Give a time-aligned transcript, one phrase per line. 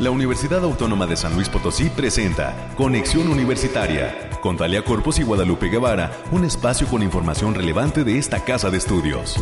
[0.00, 5.68] la Universidad Autónoma de San Luis Potosí presenta Conexión Universitaria con Talia Corpus y Guadalupe
[5.68, 9.36] Guevara, un espacio con información relevante de esta casa de estudios.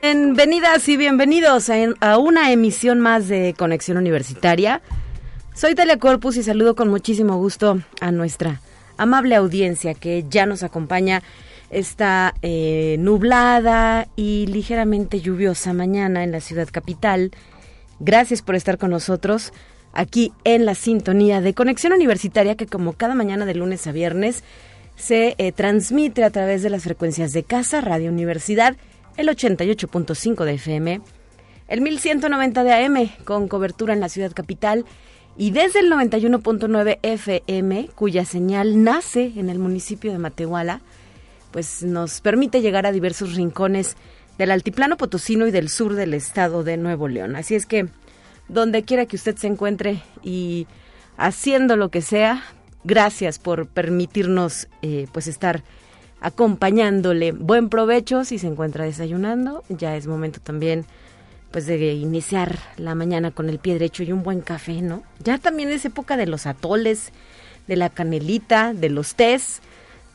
[0.00, 1.68] Bienvenidas y bienvenidos
[2.00, 4.82] a, una emisión más de Conexión Universitaria.
[5.52, 8.60] Soy Talia Corpus y saludo con muchísimo gusto a nuestra
[9.00, 11.22] amable audiencia que ya nos acompaña
[11.70, 17.30] esta eh, nublada y ligeramente lluviosa mañana en la ciudad capital.
[17.98, 19.52] Gracias por estar con nosotros
[19.92, 24.44] aquí en la sintonía de Conexión Universitaria que como cada mañana de lunes a viernes
[24.96, 28.76] se eh, transmite a través de las frecuencias de Casa, Radio Universidad,
[29.16, 31.00] el 88.5 de FM,
[31.68, 34.84] el 1190 de AM con cobertura en la ciudad capital
[35.36, 40.80] y desde el 91.9 FM, cuya señal nace en el municipio de Matehuala,
[41.50, 43.96] pues nos permite llegar a diversos rincones
[44.38, 47.36] del altiplano potosino y del sur del estado de Nuevo León.
[47.36, 47.88] Así es que
[48.48, 50.66] donde quiera que usted se encuentre y
[51.16, 52.42] haciendo lo que sea,
[52.84, 55.62] gracias por permitirnos eh, pues estar
[56.20, 57.32] acompañándole.
[57.32, 59.64] Buen provecho si se encuentra desayunando.
[59.68, 60.84] Ya es momento también
[61.50, 65.02] pues de iniciar la mañana con el pie derecho y un buen café, ¿no?
[65.18, 67.12] Ya también es época de los atoles,
[67.66, 69.60] de la canelita, de los tés,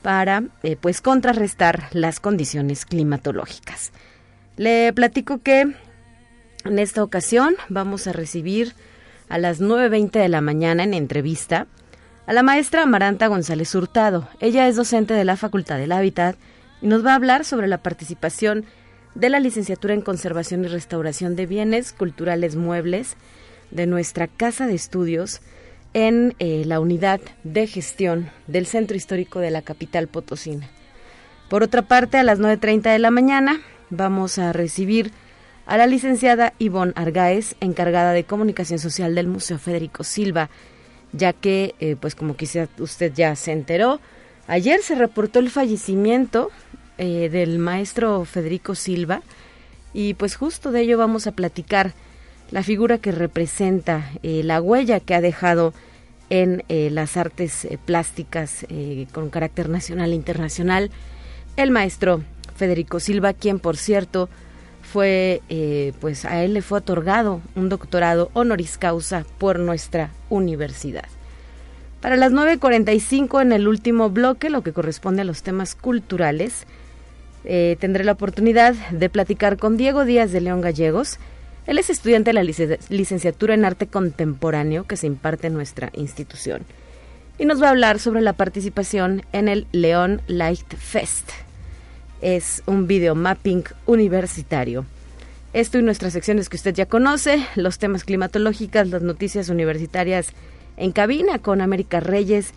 [0.02, 3.92] para eh, pues contrarrestar las condiciones climatológicas.
[4.56, 5.74] Le platico que
[6.64, 8.74] en esta ocasión vamos a recibir
[9.30, 11.68] a las 9.20 de la mañana en entrevista
[12.28, 14.28] a la maestra Amaranta González Hurtado.
[14.40, 16.36] Ella es docente de la Facultad del Hábitat
[16.82, 18.66] y nos va a hablar sobre la participación
[19.16, 23.16] de la licenciatura en Conservación y Restauración de Bienes Culturales Muebles
[23.72, 25.42] de nuestra Casa de Estudios
[25.94, 30.70] en eh, la unidad de gestión del Centro Histórico de la capital potosina.
[31.50, 35.12] Por otra parte, a las 9.30 de la mañana vamos a recibir
[35.66, 40.50] a la licenciada Ivonne Argáez, encargada de comunicación social del Museo Federico Silva,
[41.14, 44.02] ya que, eh, pues como quizá usted ya se enteró,
[44.48, 46.52] ayer se reportó el fallecimiento
[46.98, 49.22] eh, del maestro Federico Silva
[49.94, 51.94] y pues justo de ello vamos a platicar
[52.52, 55.74] la figura que representa, eh, la huella que ha dejado
[56.30, 58.66] en eh, las artes plásticas
[59.12, 60.92] con carácter nacional e internacional,
[61.58, 62.24] el maestro
[62.56, 64.30] Federico Silva, quien por cierto
[64.82, 65.42] fue,
[66.00, 71.06] pues a él le fue otorgado un doctorado honoris causa por nuestra universidad.
[72.06, 76.68] Para las 9.45 en el último bloque, lo que corresponde a los temas culturales,
[77.46, 81.18] eh, tendré la oportunidad de platicar con Diego Díaz de León Gallegos.
[81.68, 86.64] Él es estudiante de la licenciatura en arte contemporáneo que se imparte en nuestra institución.
[87.38, 91.30] Y nos va a hablar sobre la participación en el León Light Fest.
[92.22, 94.86] Es un videomapping universitario.
[95.54, 100.30] Esto y nuestras secciones que usted ya conoce, los temas climatológicos, las noticias universitarias
[100.78, 102.54] en cabina con América Reyes,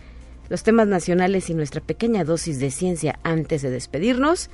[0.49, 4.49] los temas nacionales y nuestra pequeña dosis de ciencia antes de despedirnos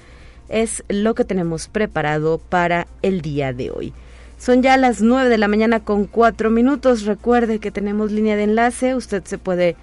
[0.50, 3.94] es lo que tenemos preparado para el día de hoy.
[4.38, 7.06] Son ya las 9 de la mañana con 4 minutos.
[7.06, 8.96] Recuerde que tenemos línea de enlace.
[8.96, 9.78] Usted se puede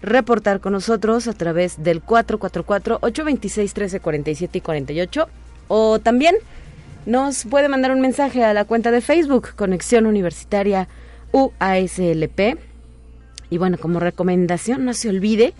[0.00, 5.28] reportar con nosotros a través del 444-826-1347 y 48.
[5.66, 6.36] O también
[7.06, 10.88] nos puede mandar un mensaje a la cuenta de Facebook Conexión Universitaria
[11.32, 12.58] UASLP.
[13.50, 15.54] Y bueno, como recomendación, no se olvide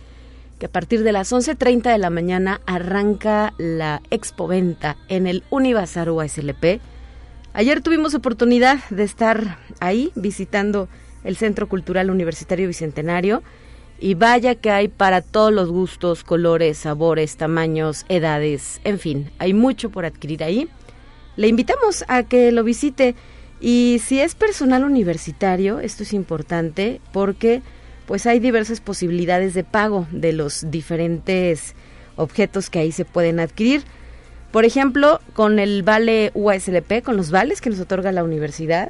[0.58, 6.10] que a partir de las 11.30 de la mañana arranca la expoventa en el Univazar
[6.10, 6.80] USLP.
[7.52, 10.88] Ayer tuvimos oportunidad de estar ahí visitando
[11.24, 13.42] el Centro Cultural Universitario Bicentenario
[14.00, 19.54] y vaya que hay para todos los gustos, colores, sabores, tamaños, edades, en fin, hay
[19.54, 20.68] mucho por adquirir ahí.
[21.36, 23.14] Le invitamos a que lo visite
[23.60, 27.62] y si es personal universitario, esto es importante porque
[28.08, 31.74] pues hay diversas posibilidades de pago de los diferentes
[32.16, 33.82] objetos que ahí se pueden adquirir.
[34.50, 38.88] Por ejemplo, con el vale UASLP, con los vales que nos otorga la universidad,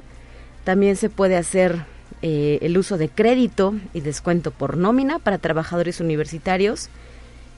[0.63, 1.85] también se puede hacer
[2.23, 6.89] eh, el uso de crédito y descuento por nómina para trabajadores universitarios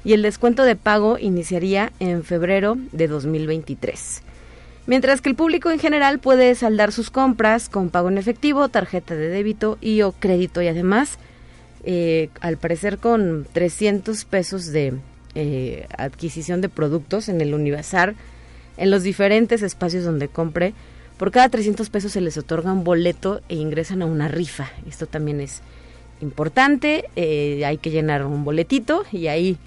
[0.02, 4.22] y el descuento de pago iniciaría en febrero de 2023.
[4.86, 9.14] Mientras que el público en general puede saldar sus compras con pago en efectivo, tarjeta
[9.14, 11.18] de débito y o crédito y además
[11.84, 14.94] eh, al parecer con 300 pesos de
[15.34, 18.14] eh, adquisición de productos en el Univazar,
[18.76, 20.74] en los diferentes espacios donde compre.
[21.18, 24.70] Por cada 300 pesos se les otorga un boleto e ingresan a una rifa.
[24.88, 25.60] Esto también es
[26.20, 27.04] importante.
[27.16, 29.58] Eh, hay que llenar un boletito y ahí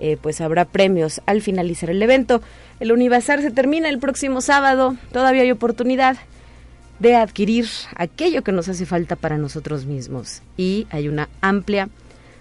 [0.00, 2.42] eh, pues habrá premios al finalizar el evento.
[2.80, 6.16] El Universal se termina el próximo sábado, todavía hay oportunidad
[6.98, 10.42] de adquirir aquello que nos hace falta para nosotros mismos.
[10.56, 11.88] Y hay una amplia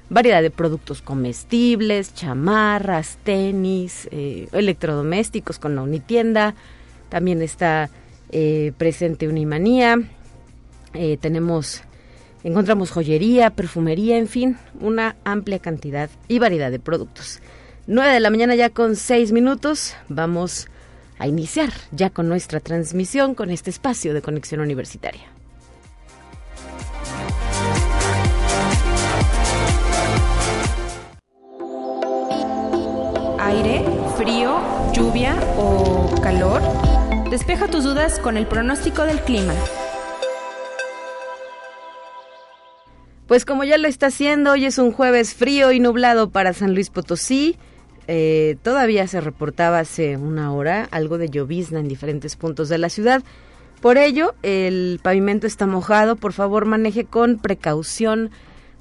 [0.09, 6.55] variedad de productos comestibles, chamarras, tenis, eh, electrodomésticos con la Unitienda,
[7.09, 7.89] también está
[8.31, 10.01] eh, presente Unimanía,
[10.93, 11.81] eh, tenemos,
[12.43, 17.41] encontramos joyería, perfumería, en fin, una amplia cantidad y variedad de productos.
[17.87, 20.67] 9 de la mañana ya con 6 minutos, vamos
[21.23, 25.21] a iniciar ya con nuestra transmisión con este espacio de conexión universitaria.
[33.39, 33.85] Aire,
[34.17, 34.59] frío,
[34.91, 36.61] lluvia o calor.
[37.29, 39.53] Despeja tus dudas con el pronóstico del clima.
[43.27, 46.73] Pues como ya lo está haciendo, hoy es un jueves frío y nublado para San
[46.73, 47.57] Luis Potosí.
[48.07, 52.89] Eh, todavía se reportaba hace una hora algo de llovizna en diferentes puntos de la
[52.89, 53.23] ciudad.
[53.81, 56.15] Por ello, el pavimento está mojado.
[56.15, 58.31] Por favor, maneje con precaución,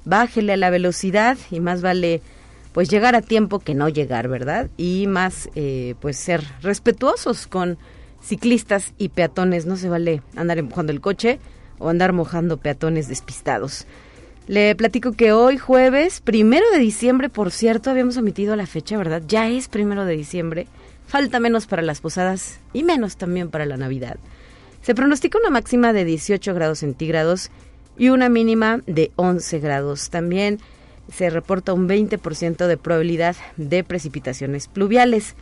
[0.05, 2.21] bájele a la velocidad y más vale
[2.73, 4.69] pues llegar a tiempo que no llegar, ¿verdad?
[4.77, 7.77] Y más eh, pues ser respetuosos con
[8.21, 9.65] ciclistas y peatones.
[9.65, 11.39] No se vale andar empujando el coche
[11.79, 13.85] o andar mojando peatones despistados.
[14.45, 19.23] Le platico que hoy jueves, primero de diciembre, por cierto, habíamos omitido la fecha, ¿verdad?
[19.25, 20.67] Ya es primero de diciembre.
[21.07, 24.17] Falta menos para las posadas y menos también para la Navidad.
[24.81, 27.51] Se pronostica una máxima de 18 grados centígrados
[27.97, 30.09] y una mínima de 11 grados.
[30.09, 30.59] También
[31.09, 35.35] se reporta un 20% de probabilidad de precipitaciones pluviales.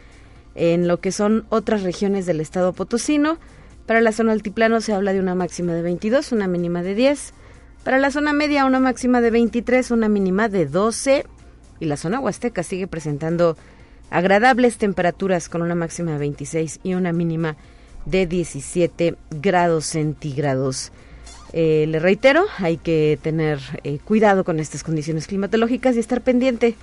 [0.53, 3.39] En lo que son otras regiones del estado potosino,
[3.87, 7.33] para la zona altiplano se habla de una máxima de 22, una mínima de 10
[7.83, 11.25] para la zona media, una máxima de 23, una mínima de 12.
[11.79, 13.57] Y la zona huasteca sigue presentando
[14.11, 17.55] agradables temperaturas con una máxima de 26 y una mínima
[18.05, 20.91] de 17 grados centígrados.
[21.53, 26.75] Eh, le reitero, hay que tener eh, cuidado con estas condiciones climatológicas y estar pendiente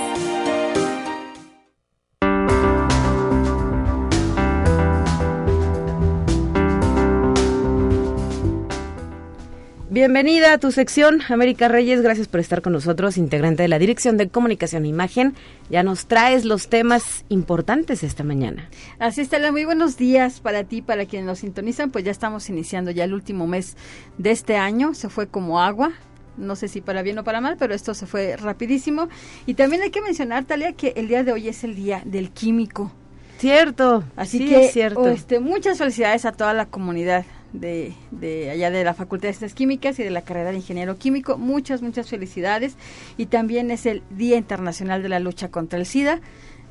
[9.90, 12.00] Bienvenida a tu sección, América Reyes.
[12.00, 15.34] Gracias por estar con nosotros, integrante de la Dirección de Comunicación e Imagen.
[15.68, 18.70] Ya nos traes los temas importantes esta mañana.
[19.00, 21.90] Así está, muy buenos días para ti, para quienes nos sintonizan.
[21.90, 23.76] Pues ya estamos iniciando ya el último mes
[24.16, 24.94] de este año.
[24.94, 25.90] Se fue como agua
[26.36, 29.08] no sé si para bien o para mal, pero esto se fue rapidísimo.
[29.46, 32.30] Y también hay que mencionar, Talia, que el día de hoy es el día del
[32.30, 32.92] químico.
[33.38, 35.06] Cierto, así que cierto.
[35.08, 39.54] Este, muchas felicidades a toda la comunidad de, de, allá de la Facultad de Ciencias
[39.54, 41.36] Químicas y de la carrera de Ingeniero Químico.
[41.36, 42.76] Muchas, muchas felicidades.
[43.16, 46.20] Y también es el Día Internacional de la Lucha contra el SIDA.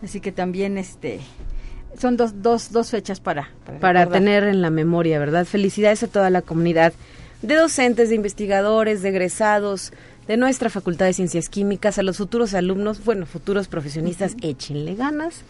[0.03, 1.19] Así que también este
[1.98, 5.45] son dos, dos, dos fechas para, para, para tener en la memoria, ¿verdad?
[5.45, 6.93] Felicidades a toda la comunidad
[7.47, 9.91] de docentes, de investigadores, de egresados
[10.27, 15.43] de nuestra Facultad de Ciencias Químicas, a los futuros alumnos, bueno, futuros profesionistas, échenle ganas.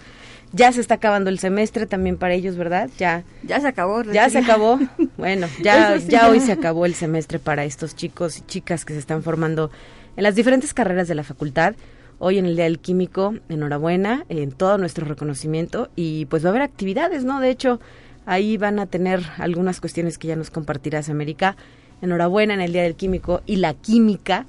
[0.52, 2.90] Ya se está acabando el semestre también para ellos, ¿verdad?
[2.98, 4.04] Ya ya se acabó.
[4.04, 4.80] Ya se acabó.
[5.18, 9.00] Bueno, ya ya hoy se acabó el semestre para estos chicos y chicas que se
[9.00, 9.72] están formando
[10.18, 11.76] en las diferentes carreras de la facultad.
[12.20, 16.52] Hoy en el Día del Químico, enhorabuena, en todo nuestro reconocimiento y pues va a
[16.52, 17.40] haber actividades, ¿no?
[17.40, 17.80] De hecho,
[18.26, 21.56] ahí van a tener algunas cuestiones que ya nos compartirás, América,
[22.02, 24.46] enhorabuena en el Día del Químico y la Química.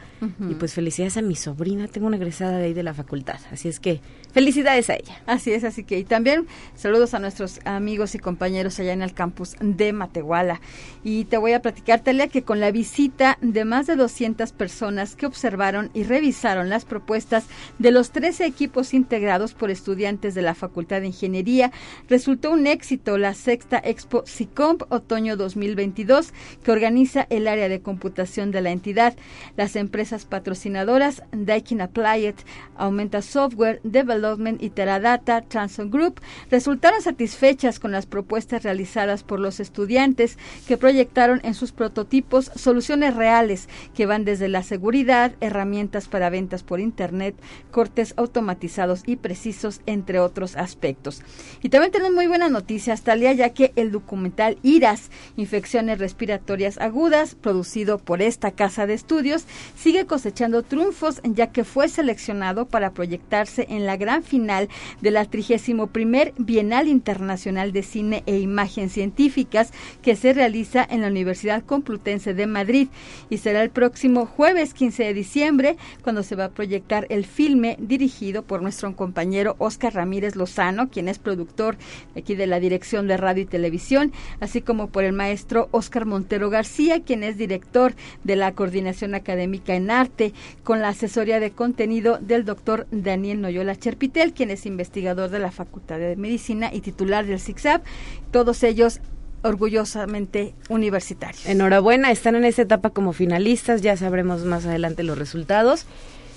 [0.48, 3.38] Y pues felicidades a mi sobrina, tengo una egresada de ahí de la facultad.
[3.50, 4.00] Así es que
[4.36, 5.22] felicidades a ella.
[5.24, 9.14] Así es, así que y también saludos a nuestros amigos y compañeros allá en el
[9.14, 10.60] campus de Matehuala.
[11.02, 15.16] Y te voy a platicar, Talia, que con la visita de más de 200 personas
[15.16, 17.46] que observaron y revisaron las propuestas
[17.78, 21.72] de los 13 equipos integrados por estudiantes de la Facultad de Ingeniería,
[22.06, 28.50] resultó un éxito la sexta Expo SICOMP Otoño 2022 que organiza el área de computación
[28.50, 29.16] de la entidad.
[29.56, 32.34] Las empresas patrocinadoras Daikin Applied,
[32.76, 33.80] Aumenta Software,
[34.26, 40.76] Development y Teradata Transon Group resultaron satisfechas con las propuestas realizadas por los estudiantes que
[40.76, 46.80] proyectaron en sus prototipos soluciones reales que van desde la seguridad, herramientas para ventas por
[46.80, 47.36] Internet,
[47.70, 51.22] cortes automatizados y precisos, entre otros aspectos.
[51.62, 57.36] Y también tenemos muy buenas noticias, Talia, ya que el documental IRAS, Infecciones Respiratorias Agudas,
[57.36, 59.44] producido por esta casa de estudios,
[59.76, 64.68] sigue cosechando triunfos ya que fue seleccionado para proyectarse en la gran final
[65.00, 65.90] de la 31
[66.38, 72.46] Bienal Internacional de Cine e Imagen Científicas que se realiza en la Universidad Complutense de
[72.46, 72.88] Madrid
[73.30, 77.76] y será el próximo jueves 15 de diciembre cuando se va a proyectar el filme
[77.80, 81.76] dirigido por nuestro compañero Oscar Ramírez Lozano, quien es productor
[82.16, 86.50] aquí de la Dirección de Radio y Televisión, así como por el maestro Oscar Montero
[86.50, 87.94] García, quien es director
[88.24, 90.32] de la Coordinación Académica en Arte,
[90.62, 93.74] con la asesoría de contenido del doctor Daniel Noyola
[94.08, 97.84] Quien es investigador de la Facultad de Medicina y titular del CICSAP,
[98.30, 99.00] todos ellos
[99.42, 101.46] orgullosamente universitarios.
[101.46, 105.86] Enhorabuena, están en esta etapa como finalistas, ya sabremos más adelante los resultados.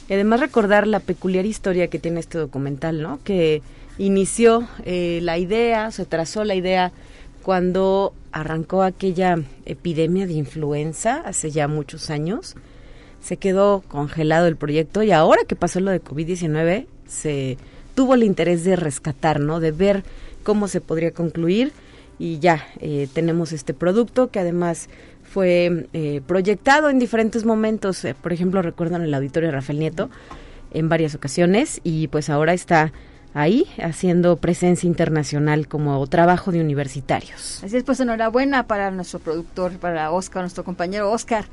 [0.09, 3.19] Además recordar la peculiar historia que tiene este documental, ¿no?
[3.23, 3.61] Que
[3.97, 6.91] inició eh, la idea, se trazó la idea
[7.43, 12.55] cuando arrancó aquella epidemia de influenza hace ya muchos años.
[13.21, 17.57] Se quedó congelado el proyecto y ahora que pasó lo de COVID-19 se
[17.95, 19.59] tuvo el interés de rescatar, ¿no?
[19.59, 20.03] De ver
[20.43, 21.73] cómo se podría concluir
[22.17, 24.89] y ya eh, tenemos este producto que además
[25.23, 28.03] fue eh, proyectado en diferentes momentos.
[28.05, 30.09] Eh, por ejemplo, recuerdan el auditorio de Rafael Nieto
[30.71, 32.91] en varias ocasiones y pues ahora está
[33.33, 37.63] ahí haciendo presencia internacional como trabajo de universitarios.
[37.63, 41.45] Así es, pues enhorabuena para nuestro productor, para Oscar, nuestro compañero Oscar.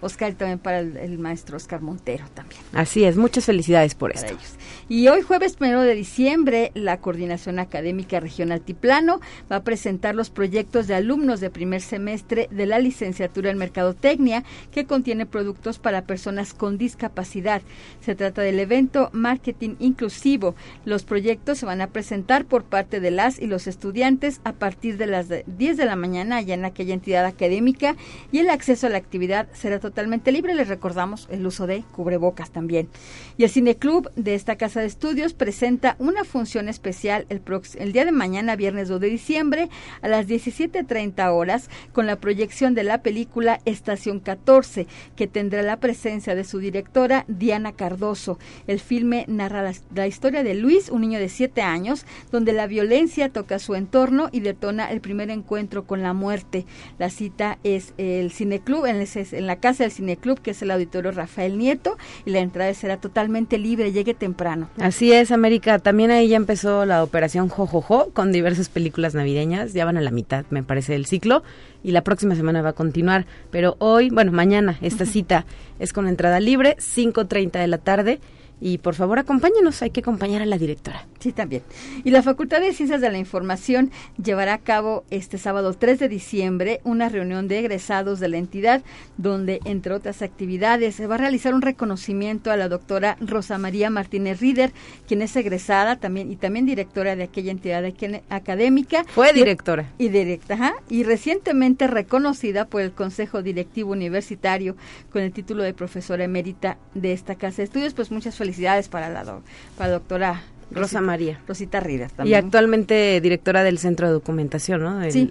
[0.00, 2.60] Oscar y también para el, maestro Oscar Montero también.
[2.72, 4.38] Así es, muchas felicidades por para esto.
[4.38, 4.54] ellos.
[4.88, 10.30] Y hoy jueves primero de diciembre, la Coordinación Académica Regional Tiplano va a presentar los
[10.30, 16.02] proyectos de alumnos de primer semestre de la licenciatura en Mercadotecnia que contiene productos para
[16.02, 17.62] personas con discapacidad.
[18.00, 20.54] Se trata del evento Marketing Inclusivo.
[20.84, 24.96] Los proyectos se van a presentar por parte de las y los estudiantes a partir
[24.96, 27.96] de las 10 de la mañana allá en aquella entidad académica
[28.32, 29.87] y el acceso a la actividad será totalmente
[30.32, 30.54] libre.
[30.54, 32.88] Les recordamos el uso de cubrebocas también.
[33.36, 38.12] Y el Cineclub de esta casa de estudios presenta una función especial el, día de
[38.12, 39.68] mañana, viernes 2 de diciembre,
[40.02, 45.78] a las 17.30 horas, con la proyección de la película Estación 14, que tendrá la
[45.78, 48.38] presencia de su directora Diana Cardoso.
[48.66, 53.30] El filme narra la, historia de Luis, un niño de 7 años, donde la violencia
[53.30, 56.66] toca su entorno y detona el primer encuentro con la muerte.
[56.98, 61.58] La cita es el Cineclub, en la casa del Cineclub, que es el auditorio Rafael
[61.58, 64.68] Nieto, y la entrada será totalmente libre, llegue temprano.
[64.78, 65.78] Así es, América.
[65.78, 69.72] También ahí ya empezó la operación Jojojo con diversas películas navideñas.
[69.72, 71.42] Ya van a la mitad, me parece, del ciclo.
[71.82, 73.26] Y la próxima semana va a continuar.
[73.50, 75.46] Pero hoy, bueno, mañana, esta cita
[75.78, 78.20] es con entrada libre, 5.30 de la tarde.
[78.60, 81.06] Y por favor, acompáñenos, hay que acompañar a la directora.
[81.20, 81.62] Sí, también.
[82.04, 83.90] Y la Facultad de Ciencias de la Información
[84.22, 88.82] llevará a cabo este sábado 3 de diciembre una reunión de egresados de la entidad,
[89.16, 93.90] donde, entre otras actividades, se va a realizar un reconocimiento a la doctora Rosa María
[93.90, 94.72] Martínez Rieder,
[95.06, 97.84] quien es egresada también y también directora de aquella entidad
[98.28, 99.04] académica.
[99.04, 99.92] Fue directora.
[99.98, 104.76] Y, y directa, ajá, y recientemente reconocida por el Consejo Directivo Universitario
[105.12, 107.94] con el título de profesora emérita de esta casa de estudios.
[107.94, 108.47] Pues muchas felicidades
[108.88, 109.42] para la, do,
[109.76, 111.40] para la doctora Rosa Rosita, María.
[111.46, 112.34] Rosita Rida también.
[112.34, 115.02] Y actualmente directora del Centro de Documentación, ¿no?
[115.02, 115.30] El, sí.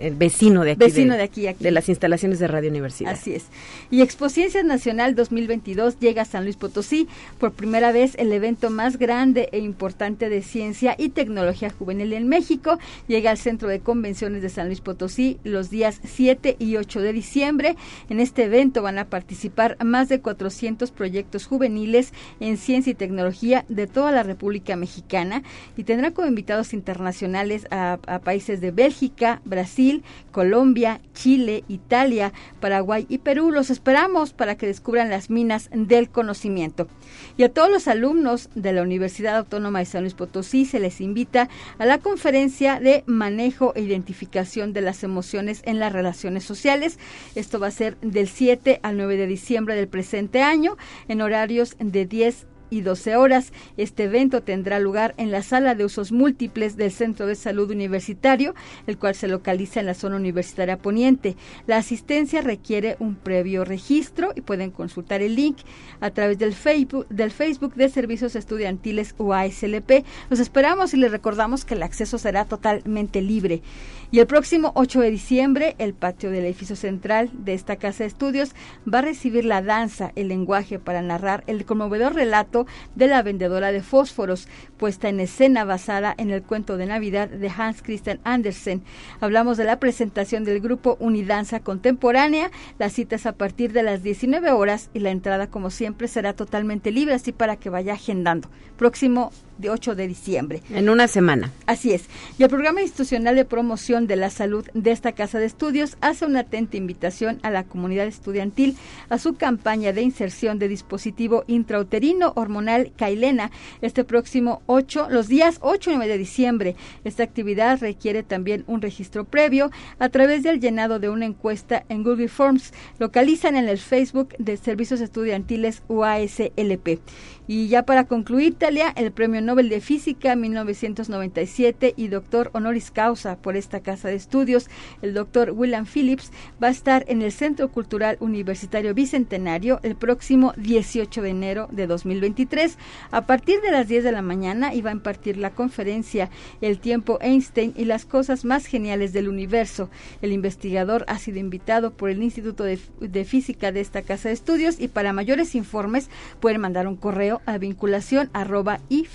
[0.00, 0.80] El vecino de aquí.
[0.80, 3.12] Vecino de, de, aquí, aquí, De las instalaciones de Radio Universidad.
[3.12, 3.46] Así es.
[3.90, 7.08] Y Expociencias Nacional 2022 llega a San Luis Potosí.
[7.38, 12.28] Por primera vez, el evento más grande e importante de ciencia y tecnología juvenil en
[12.28, 17.00] México llega al Centro de Convenciones de San Luis Potosí los días 7 y 8
[17.00, 17.76] de diciembre.
[18.08, 23.64] En este evento van a participar más de 400 proyectos juveniles en ciencia y tecnología
[23.68, 25.42] de toda la República Mexicana
[25.76, 29.87] y tendrá como invitados internacionales a, a países de Bélgica, Brasil,
[30.32, 33.50] Colombia, Chile, Italia, Paraguay y Perú.
[33.50, 36.88] Los esperamos para que descubran las minas del conocimiento.
[37.36, 41.00] Y a todos los alumnos de la Universidad Autónoma de San Luis Potosí se les
[41.00, 46.98] invita a la conferencia de manejo e identificación de las emociones en las relaciones sociales.
[47.34, 50.76] Esto va a ser del 7 al 9 de diciembre del presente año
[51.08, 53.52] en horarios de 10 y 12 horas.
[53.76, 58.54] Este evento tendrá lugar en la sala de usos múltiples del Centro de Salud Universitario,
[58.86, 61.36] el cual se localiza en la zona universitaria poniente.
[61.66, 65.58] La asistencia requiere un previo registro y pueden consultar el link
[66.00, 70.04] a través del Facebook, del Facebook de Servicios Estudiantiles UASLP.
[70.30, 73.62] Los esperamos y les recordamos que el acceso será totalmente libre.
[74.10, 78.08] Y el próximo 8 de diciembre, el patio del edificio central de esta casa de
[78.08, 78.52] estudios
[78.90, 83.70] va a recibir la danza, el lenguaje para narrar el conmovedor relato de la vendedora
[83.70, 84.48] de fósforos,
[84.78, 88.82] puesta en escena basada en el cuento de Navidad de Hans Christian Andersen.
[89.20, 92.50] Hablamos de la presentación del grupo Unidanza Contemporánea.
[92.78, 96.32] La cita es a partir de las 19 horas y la entrada, como siempre, será
[96.32, 98.48] totalmente libre, así para que vaya agendando.
[98.78, 100.62] Próximo de 8 de diciembre.
[100.70, 101.52] En una semana.
[101.66, 102.06] Así es.
[102.38, 106.24] Y el Programa Institucional de Promoción de la Salud de esta Casa de Estudios hace
[106.24, 108.76] una atenta invitación a la comunidad estudiantil
[109.08, 113.50] a su campaña de inserción de dispositivo intrauterino hormonal Kailena
[113.82, 116.76] este próximo 8, los días 8 y 9 de diciembre.
[117.04, 122.02] Esta actividad requiere también un registro previo a través del llenado de una encuesta en
[122.02, 122.72] Google Forms.
[122.98, 127.00] Localizan en el Facebook de Servicios Estudiantiles UASLP.
[127.46, 133.38] Y ya para concluir, Talia, el Premio Nobel de Física 1997 y doctor honoris causa
[133.38, 134.68] por esta casa de estudios,
[135.00, 140.52] el doctor William Phillips, va a estar en el Centro Cultural Universitario Bicentenario el próximo
[140.58, 142.76] 18 de enero de 2023
[143.10, 146.28] a partir de las 10 de la mañana y va a impartir la conferencia
[146.60, 149.88] El tiempo Einstein y las cosas más geniales del universo.
[150.20, 154.78] El investigador ha sido invitado por el Instituto de, Física de esta casa de estudios
[154.78, 159.06] y para mayores informes pueden mandar un correo a vinculación arroba y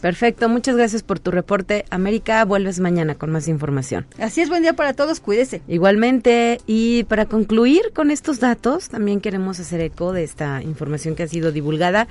[0.00, 1.84] Perfecto, muchas gracias por tu reporte.
[1.90, 4.06] América, vuelves mañana con más información.
[4.18, 5.62] Así es, buen día para todos, cuídese.
[5.68, 11.22] Igualmente, y para concluir con estos datos, también queremos hacer eco de esta información que
[11.22, 12.08] ha sido divulgada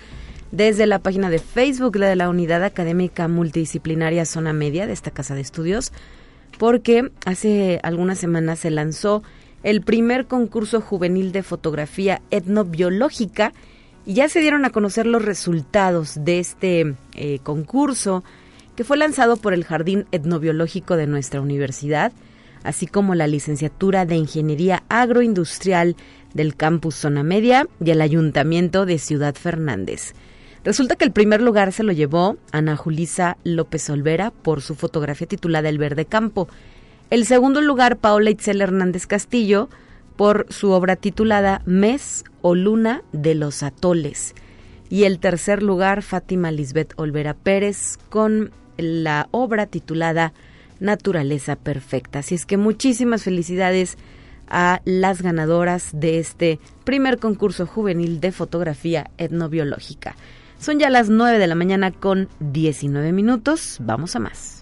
[0.51, 5.36] desde la página de Facebook de la Unidad Académica Multidisciplinaria Zona Media de esta Casa
[5.36, 5.91] de Estudios,
[6.58, 9.21] porque hace algunas semanas se lanzó
[9.62, 13.53] el primer concurso juvenil de fotografía etnobiológica
[14.05, 18.23] y ya se dieron a conocer los resultados de este eh, concurso
[18.75, 22.12] que fue lanzado por el Jardín Etnobiológico de nuestra universidad,
[22.63, 25.95] así como la licenciatura de Ingeniería Agroindustrial
[26.33, 30.13] del campus Zona Media y el Ayuntamiento de Ciudad Fernández.
[30.63, 35.27] Resulta que el primer lugar se lo llevó Ana Julisa López Olvera por su fotografía
[35.27, 36.47] titulada El Verde Campo,
[37.09, 39.69] el segundo lugar, Paola Itzel Hernández Castillo,
[40.19, 44.36] por su obra titulada Mes o Luna de los Atoles.
[44.89, 50.34] Y el tercer lugar, Fátima Lisbeth Olvera Pérez, con la obra titulada
[50.82, 52.19] Naturaleza Perfecta.
[52.19, 53.97] Así es que muchísimas felicidades
[54.49, 60.17] a las ganadoras de este primer concurso juvenil de fotografía etnobiológica.
[60.60, 63.77] Son ya las 9 de la mañana con 19 minutos.
[63.79, 64.58] Vamos a más.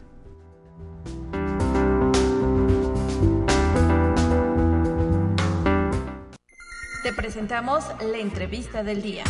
[7.07, 9.23] Te presentamos la entrevista del día.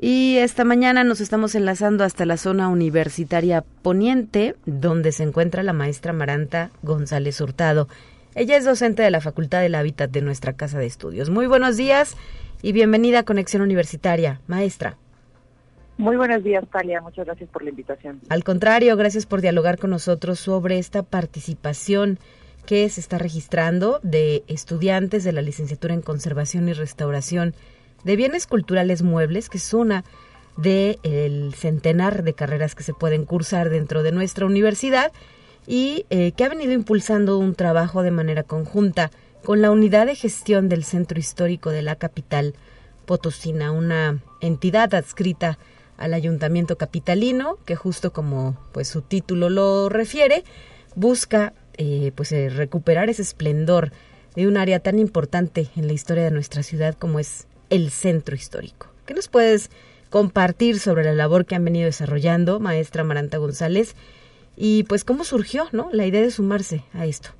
[0.00, 5.72] Y esta mañana nos estamos enlazando hasta la zona universitaria poniente, donde se encuentra la
[5.72, 7.86] maestra Maranta González Hurtado.
[8.34, 11.30] Ella es docente de la Facultad del Hábitat de nuestra Casa de Estudios.
[11.30, 12.16] Muy buenos días
[12.62, 14.96] y bienvenida a Conexión Universitaria, maestra.
[15.98, 17.00] Muy buenos días, Talia.
[17.00, 18.20] Muchas gracias por la invitación.
[18.28, 22.18] Al contrario, gracias por dialogar con nosotros sobre esta participación
[22.68, 27.54] que se está registrando de estudiantes de la licenciatura en Conservación y Restauración
[28.04, 30.04] de Bienes Culturales Muebles, que es una
[30.58, 35.12] del el centenar de carreras que se pueden cursar dentro de nuestra universidad
[35.66, 39.10] y eh, que ha venido impulsando un trabajo de manera conjunta
[39.42, 42.54] con la unidad de gestión del Centro Histórico de la capital
[43.06, 45.58] Potosina, una entidad adscrita
[45.96, 50.44] al Ayuntamiento Capitalino, que justo como pues su título lo refiere,
[50.96, 53.92] busca eh, pues eh, recuperar ese esplendor
[54.34, 58.34] de un área tan importante en la historia de nuestra ciudad como es el centro
[58.34, 58.88] histórico.
[59.06, 59.70] ¿Qué nos puedes
[60.10, 63.94] compartir sobre la labor que han venido desarrollando, maestra Maranta González,
[64.56, 65.88] y pues cómo surgió ¿no?
[65.92, 67.30] la idea de sumarse a esto?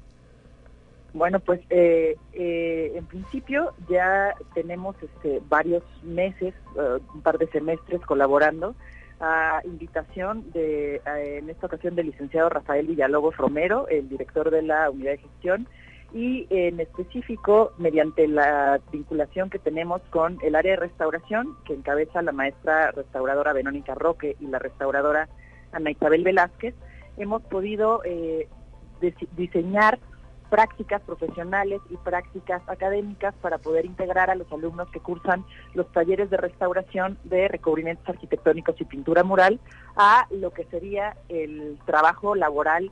[1.15, 6.55] Bueno, pues eh, en principio ya tenemos este, varios meses,
[7.13, 8.77] un par de semestres colaborando
[9.21, 14.91] a invitación de, en esta ocasión del licenciado Rafael Villalobos Romero, el director de la
[14.91, 15.69] unidad de gestión,
[16.13, 22.23] y en específico mediante la vinculación que tenemos con el área de restauración que encabeza
[22.23, 25.29] la maestra restauradora Verónica Roque y la restauradora
[25.73, 26.75] Ana Isabel Velázquez,
[27.19, 28.49] hemos podido eh,
[29.37, 29.99] diseñar
[30.51, 36.31] prácticas profesionales y prácticas académicas para poder integrar a los alumnos que cursan los talleres
[36.31, 39.61] de restauración de recubrimientos arquitectónicos y pintura mural
[39.97, 42.91] a lo que sería el trabajo laboral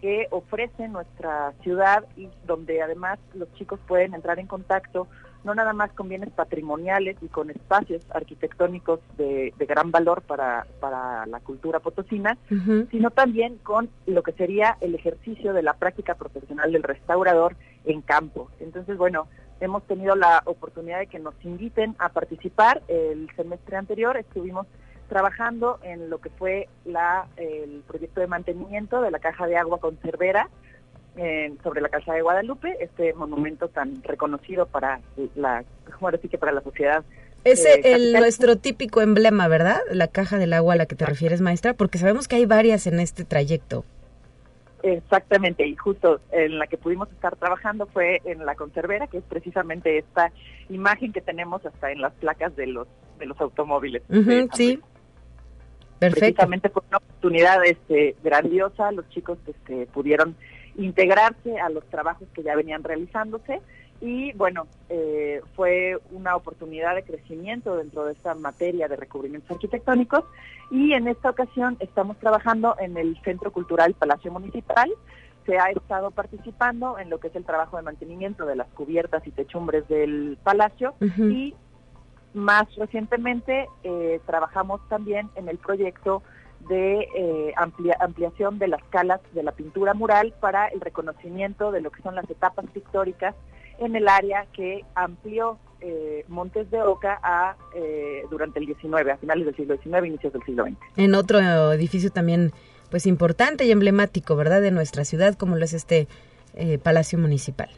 [0.00, 5.08] que ofrece nuestra ciudad y donde además los chicos pueden entrar en contacto
[5.44, 11.40] no nada más con bienes patrimoniales y con espacios arquitectónicos de, gran valor para, la
[11.40, 12.36] cultura potosina,
[12.90, 18.02] sino también con lo que sería el ejercicio de la práctica profesional del restaurador en
[18.02, 18.50] campo.
[18.60, 19.28] Entonces, bueno,
[19.60, 22.82] hemos tenido la oportunidad de que nos inviten a participar.
[22.88, 24.66] El semestre anterior estuvimos
[25.08, 29.78] trabajando en lo que fue la, el proyecto de mantenimiento de la caja de agua
[29.78, 30.48] conservera,
[31.62, 35.00] sobre la Casa de Guadalupe, este monumento tan reconocido para
[35.34, 35.64] la,
[36.00, 37.04] bueno, sí que para la sociedad.
[37.44, 39.80] Es eh, el, nuestro típico emblema, ¿verdad?
[39.90, 42.86] La caja del agua a la que te refieres, maestra, porque sabemos que hay varias
[42.86, 43.84] en este trayecto.
[44.82, 49.24] Exactamente, y justo en la que pudimos estar trabajando fue en la conservera, que es
[49.24, 50.32] precisamente esta
[50.68, 52.86] imagen que tenemos hasta en las placas de los
[53.18, 54.02] de los automóviles.
[54.54, 54.80] sí.
[55.98, 56.20] Perfecto.
[56.20, 60.36] Precisamente fue una oportunidad este, grandiosa, los chicos este, pudieron
[60.76, 63.60] integrarse a los trabajos que ya venían realizándose.
[64.00, 70.24] Y bueno, eh, fue una oportunidad de crecimiento dentro de esta materia de recubrimientos arquitectónicos.
[70.70, 74.90] Y en esta ocasión estamos trabajando en el Centro Cultural Palacio Municipal.
[75.46, 79.26] Se ha estado participando en lo que es el trabajo de mantenimiento de las cubiertas
[79.26, 80.94] y techumbres del palacio.
[81.00, 81.54] Y
[82.34, 86.22] más recientemente eh, trabajamos también en el proyecto
[86.68, 91.90] de eh, ampliación de las calas de la pintura mural para el reconocimiento de lo
[91.90, 93.34] que son las etapas pictóricas
[93.78, 99.16] en el área que amplió eh, Montes de Oca a, eh, durante el 19, a
[99.18, 100.76] finales del siglo XIX, inicios del siglo XX.
[100.96, 101.38] En otro
[101.72, 102.52] edificio también
[102.90, 106.08] pues importante y emblemático, ¿verdad?, de nuestra ciudad, como lo es este
[106.82, 107.68] Palacio Municipal.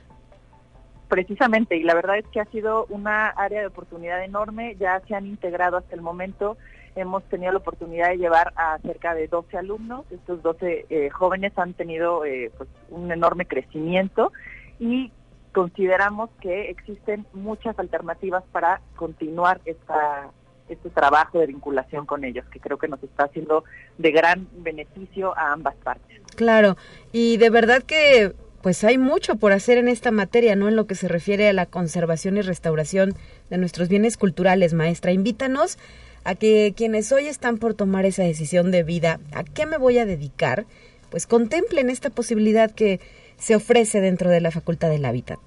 [1.09, 5.15] Precisamente, y la verdad es que ha sido una área de oportunidad enorme, ya se
[5.15, 6.59] han integrado hasta el momento
[7.01, 10.05] hemos tenido la oportunidad de llevar a cerca de 12 alumnos.
[10.11, 14.33] Estos 12 eh, jóvenes han tenido eh, pues, un enorme crecimiento
[14.79, 15.13] y
[15.53, 20.31] consideramos que existen muchas alternativas para continuar esta,
[20.69, 23.65] este trabajo de vinculación con ellos, que creo que nos está haciendo
[23.97, 26.21] de gran beneficio a ambas partes.
[26.37, 26.77] Claro,
[27.13, 30.69] y de verdad que pues hay mucho por hacer en esta materia, ¿no?
[30.69, 33.15] En lo que se refiere a la conservación y restauración
[33.51, 35.13] de nuestros bienes culturales, maestra.
[35.13, 35.79] Invítanos
[36.25, 39.99] a que quienes hoy están por tomar esa decisión de vida, ¿a qué me voy
[39.99, 40.67] a dedicar?
[41.11, 43.01] Pues contemplen esta posibilidad que
[43.37, 45.39] se ofrece dentro de la Facultad del Hábitat.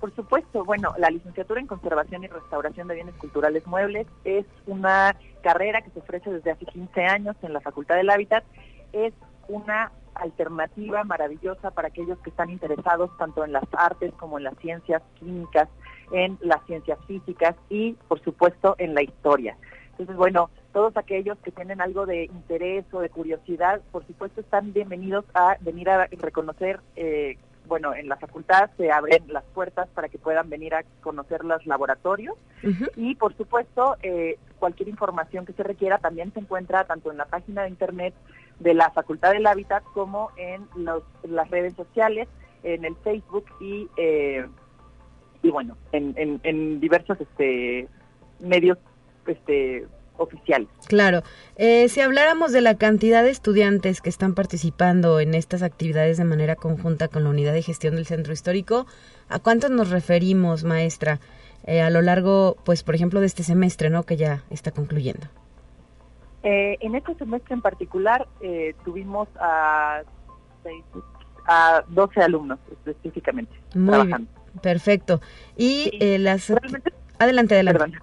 [0.00, 5.16] Por supuesto, bueno, la licenciatura en Conservación y Restauración de Bienes Culturales Muebles es una
[5.42, 8.44] carrera que se ofrece desde hace 15 años en la Facultad del Hábitat.
[8.92, 9.12] Es
[9.48, 14.56] una alternativa maravillosa para aquellos que están interesados tanto en las artes como en las
[14.58, 15.68] ciencias químicas,
[16.12, 19.56] en las ciencias físicas y, por supuesto, en la historia.
[19.90, 24.72] Entonces, bueno, todos aquellos que tienen algo de interés o de curiosidad, por supuesto, están
[24.72, 30.08] bienvenidos a venir a reconocer, eh, bueno, en la facultad se abren las puertas para
[30.08, 32.36] que puedan venir a conocer los laboratorios
[32.96, 37.26] y, por supuesto, eh, cualquier información que se requiera también se encuentra tanto en la
[37.26, 38.14] página de internet
[38.58, 40.66] de la Facultad del Hábitat como en
[41.24, 42.28] las redes sociales,
[42.62, 44.46] en el Facebook y eh,
[45.42, 47.88] y bueno, en, en, diversos este,
[48.40, 48.78] medios
[49.26, 50.68] este, oficiales.
[50.88, 51.22] Claro.
[51.56, 56.24] Eh, si habláramos de la cantidad de estudiantes que están participando en estas actividades de
[56.24, 58.86] manera conjunta con la unidad de gestión del centro histórico,
[59.28, 61.20] ¿a cuántos nos referimos, maestra,
[61.64, 64.02] eh, a lo largo, pues, por ejemplo, de este semestre, ¿no?
[64.02, 65.26] Que ya está concluyendo.
[66.42, 68.26] Eh, en este semestre en particular
[68.84, 70.02] tuvimos a,
[71.46, 74.37] a 12 alumnos específicamente trabajando.
[74.58, 75.20] Perfecto.
[75.56, 76.50] Y eh, las...
[77.18, 77.98] Adelante, adelante.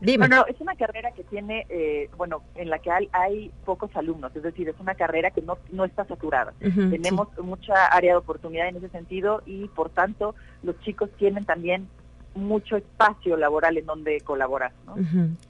[0.00, 0.28] Dime.
[0.28, 4.42] No, es una carrera que tiene, eh, bueno, en la que hay, pocos alumnos, es
[4.42, 6.52] decir, es una carrera que no, no está saturada.
[6.58, 11.86] Tenemos mucha área de oportunidad en ese sentido y, por tanto, los chicos tienen también
[12.34, 14.72] mucho espacio laboral en donde colaborar.
[14.86, 14.96] ¿no?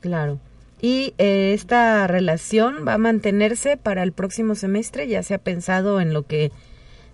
[0.01, 0.39] claro.
[0.83, 5.07] ¿Y eh, esta relación va a mantenerse para el próximo semestre?
[5.07, 6.51] ¿Ya se ha pensado en lo que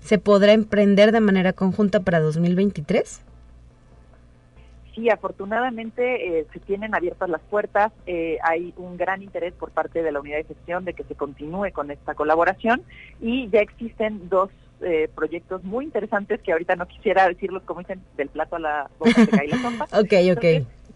[0.00, 3.22] se podrá emprender de manera conjunta para 2023?
[4.98, 10.02] sí, afortunadamente eh, se tienen abiertas las puertas, eh, hay un gran interés por parte
[10.02, 12.82] de la unidad de gestión de que se continúe con esta colaboración
[13.20, 18.00] y ya existen dos eh, proyectos muy interesantes que ahorita no quisiera decirlos como dicen
[18.16, 19.84] del plato a la boca se cae la sopa.
[19.98, 20.44] ok, ok.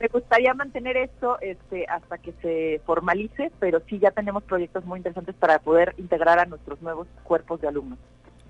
[0.01, 4.99] me gustaría mantener esto este, hasta que se formalice, pero sí ya tenemos proyectos muy
[4.99, 7.99] interesantes para poder integrar a nuestros nuevos cuerpos de alumnos.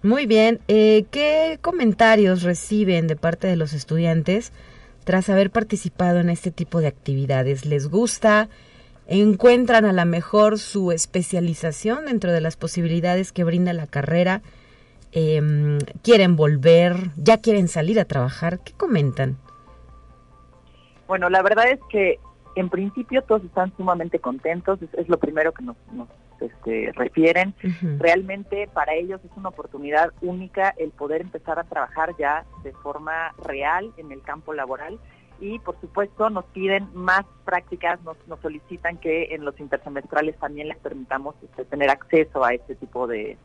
[0.03, 4.53] Muy bien, eh, ¿qué comentarios reciben de parte de los estudiantes
[5.05, 7.67] tras haber participado en este tipo de actividades?
[7.67, 8.49] ¿Les gusta?
[9.07, 14.43] ¿Encuentran a lo mejor su especialización dentro de las posibilidades que brinda la carrera?
[15.13, 17.11] Eh, ¿Quieren volver?
[17.17, 18.59] ¿Ya quieren salir a trabajar?
[18.59, 19.37] ¿Qué comentan?
[21.07, 22.19] Bueno, la verdad es que
[22.57, 25.77] en principio todos están sumamente contentos, es, lo primero que nos,
[26.43, 27.55] este, refieren.
[27.99, 33.33] Realmente para ellos es una oportunidad única el poder empezar a trabajar ya de forma
[33.45, 34.99] real en el campo laboral
[35.41, 40.79] y por supuesto nos piden más prácticas, nos, solicitan que en los intersemestrales también les
[40.79, 43.37] permitamos este, tener acceso a este tipo de,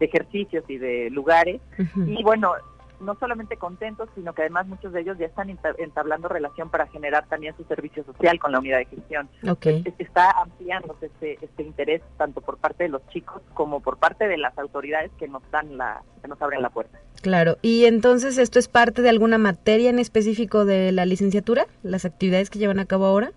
[0.00, 1.62] ejercicios y de lugares.
[2.06, 2.52] Y bueno,
[3.00, 7.26] no solamente contentos, sino que además muchos de ellos ya están entablando relación para generar
[7.26, 9.28] también su servicio social con la unidad de gestión.
[9.48, 9.84] Okay.
[9.98, 14.38] Está ampliándose este, este interés tanto por parte de los chicos como por parte de
[14.38, 16.98] las autoridades que nos dan la, que nos abren la puerta.
[17.22, 22.04] Claro, y entonces esto es parte de alguna materia en específico de la licenciatura, las
[22.04, 23.32] actividades que llevan a cabo ahora.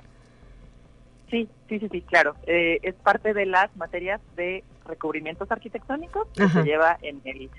[1.30, 2.36] Sí, sí, sí, sí, claro.
[2.46, 7.50] Eh, es parte de las materias de recubrimientos arquitectónicos que se lleva en el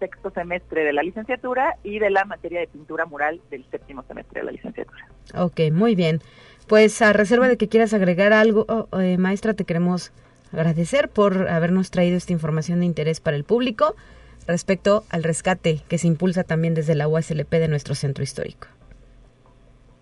[0.00, 4.40] sexto semestre de la licenciatura y de la materia de pintura mural del séptimo semestre
[4.40, 5.06] de la licenciatura.
[5.36, 6.20] Ok, muy bien.
[6.66, 10.10] Pues a reserva de que quieras agregar algo, oh, eh, maestra, te queremos
[10.52, 13.94] agradecer por habernos traído esta información de interés para el público
[14.48, 18.66] respecto al rescate que se impulsa también desde la USLP de nuestro centro histórico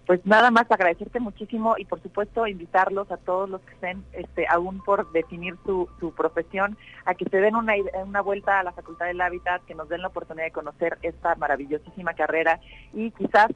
[0.09, 4.47] pues nada más agradecerte muchísimo y por supuesto invitarlos a todos los que estén este,
[4.49, 7.75] aún por definir su, su profesión a que se den una,
[8.07, 11.35] una vuelta a la Facultad del Hábitat, que nos den la oportunidad de conocer esta
[11.35, 12.59] maravillosísima carrera
[12.95, 13.49] y quizás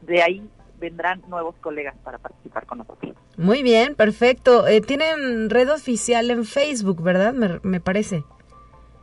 [0.00, 3.14] de ahí vendrán nuevos colegas para participar con nosotros.
[3.36, 4.66] Muy bien, perfecto.
[4.66, 7.32] Eh, tienen red oficial en Facebook, ¿verdad?
[7.62, 8.24] Me, parece.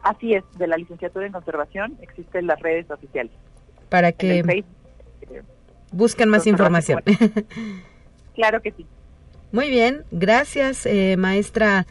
[0.04, 3.32] Así es, de la licenciatura en conservación existen las redes oficiales.
[3.88, 4.66] Para que...
[5.92, 7.04] Buscan más información.
[8.36, 8.86] claro que sí.
[9.52, 11.88] Muy bien, gracias, eh, maestra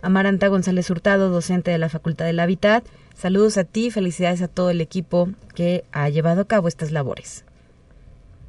[0.00, 2.84] Amaranta González Hurtado, docente de la Facultad del Hábitat.
[3.14, 7.44] Saludos a ti, felicidades a todo el equipo que ha llevado a cabo estas labores.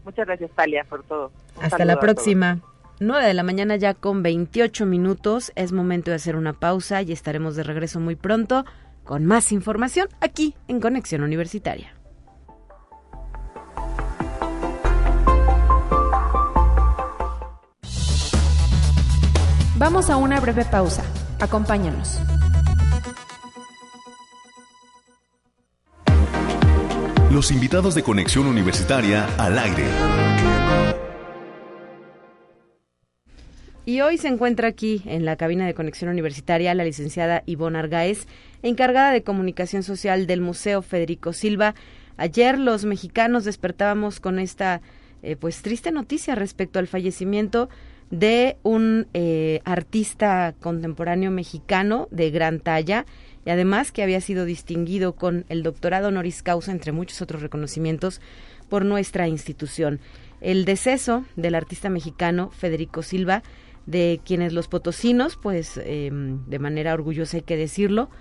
[0.05, 1.31] Muchas gracias, Talia, por todo.
[1.61, 2.59] Hasta la próxima.
[2.99, 5.51] 9 de la mañana ya con 28 minutos.
[5.55, 8.65] Es momento de hacer una pausa y estaremos de regreso muy pronto
[9.03, 11.93] con más información aquí en Conexión Universitaria.
[19.83, 21.03] Vamos a una breve pausa.
[21.41, 22.17] Acompáñanos.
[27.29, 29.83] Los invitados de Conexión Universitaria al aire.
[33.85, 38.25] Y hoy se encuentra aquí en la cabina de Conexión Universitaria la licenciada Ivonne Argaez,
[38.61, 41.75] encargada de comunicación social del Museo Federico Silva.
[42.15, 44.79] Ayer los mexicanos despertábamos con esta
[45.23, 47.67] eh, pues triste noticia respecto al fallecimiento
[48.13, 53.07] de un eh, artista contemporáneo mexicano de gran talla
[53.43, 58.21] y además que había sido distinguido con el doctorado honoris causa, entre muchos otros reconocimientos,
[58.69, 59.99] por nuestra institución.
[60.41, 63.41] El deceso del artista mexicano Federico Silva,
[63.87, 68.11] de quienes los potosinos, pues em, de manera orgullosa hay que decirlo,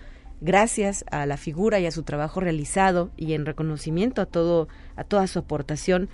[0.40, 5.04] gracias a la figura y a su trabajo realizado y en reconocimiento a todo a
[5.04, 6.08] toda su aportación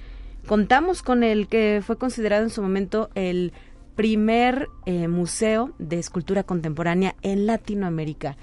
[0.48, 3.52] contamos con el que fue considerado en su momento el
[3.98, 8.36] primer eh, museo de escultura contemporánea en Latinoamérica.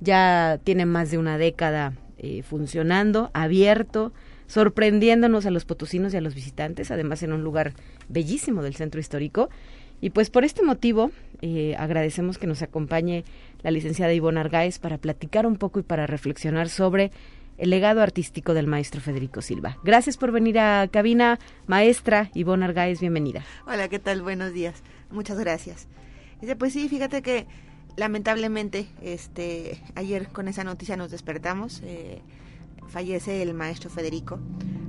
[0.00, 4.14] Ya tiene más de una década eh, funcionando, abierto,
[4.46, 7.74] sorprendiéndonos a los potosinos y a los visitantes, además en un lugar
[8.08, 9.50] bellísimo del centro histórico.
[10.00, 11.10] Y pues por este motivo
[11.42, 13.24] eh, agradecemos que nos acompañe
[13.62, 17.10] la licenciada Ivonne Argáez para platicar un poco y para reflexionar sobre
[17.58, 19.76] el legado artístico del maestro Federico Silva.
[19.84, 23.44] Gracias por venir a cabina, maestra Ivonne Argáez, bienvenida.
[23.66, 24.22] Hola, ¿qué tal?
[24.22, 24.82] Buenos días.
[25.12, 25.86] Muchas gracias.
[26.40, 27.46] Dice, pues sí, fíjate que
[27.96, 31.82] lamentablemente, este, ayer con esa noticia nos despertamos.
[31.84, 32.22] Eh,
[32.88, 34.38] fallece el maestro Federico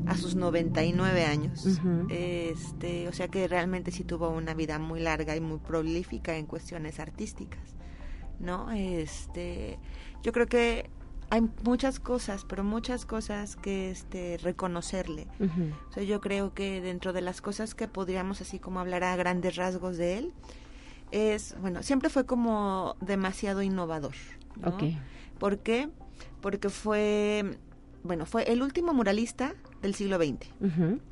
[0.08, 1.66] a sus 99 años.
[2.10, 6.46] este, o sea que realmente sí tuvo una vida muy larga y muy prolífica en
[6.46, 7.62] cuestiones artísticas.
[8.40, 8.72] ¿No?
[8.72, 9.78] Este,
[10.22, 10.90] yo creo que
[11.34, 15.26] hay muchas cosas, pero muchas cosas que este reconocerle.
[15.90, 19.16] o sea, yo creo que dentro de las cosas que podríamos así como hablar a
[19.16, 20.34] grandes rasgos de él
[21.10, 24.14] es, bueno, siempre fue como demasiado innovador.
[24.58, 24.78] ¿no?
[25.40, 25.90] ¿Por qué?
[26.40, 27.58] Porque fue,
[28.04, 30.48] bueno, fue el último muralista del siglo XX.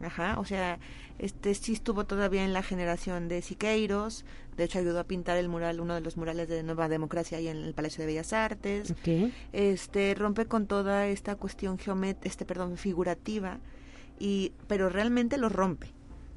[0.02, 0.80] Ajá, o sea,
[1.20, 4.26] este sí estuvo todavía en la generación de Siqueiros,
[4.58, 7.48] de hecho ayudó a pintar el mural, uno de los murales de Nueva Democracia ahí
[7.48, 8.96] en el Palacio de Bellas Artes.
[9.54, 13.60] Este rompe con toda esta cuestión geomet este perdón, figurativa
[14.20, 15.88] y pero realmente lo rompe.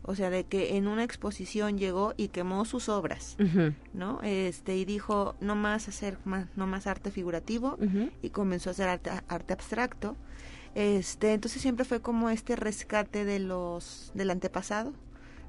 [0.07, 3.39] O sea, de que en una exposición llegó y quemó sus obras,
[3.95, 4.21] ¿no?
[4.23, 7.79] Este y dijo, no más hacer más no más arte figurativo
[8.21, 10.17] y comenzó a hacer arte, arte abstracto
[10.75, 14.93] este, entonces siempre fue como este rescate de los del antepasado,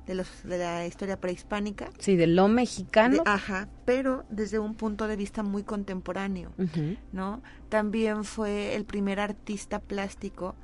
[0.06, 1.90] de los de la historia prehispánica.
[1.98, 3.24] Sí, de lo mexicano.
[3.26, 6.52] ajá, pero desde un punto de vista muy contemporáneo,
[7.12, 7.42] ¿no?
[7.70, 10.56] También fue el primer artista plástico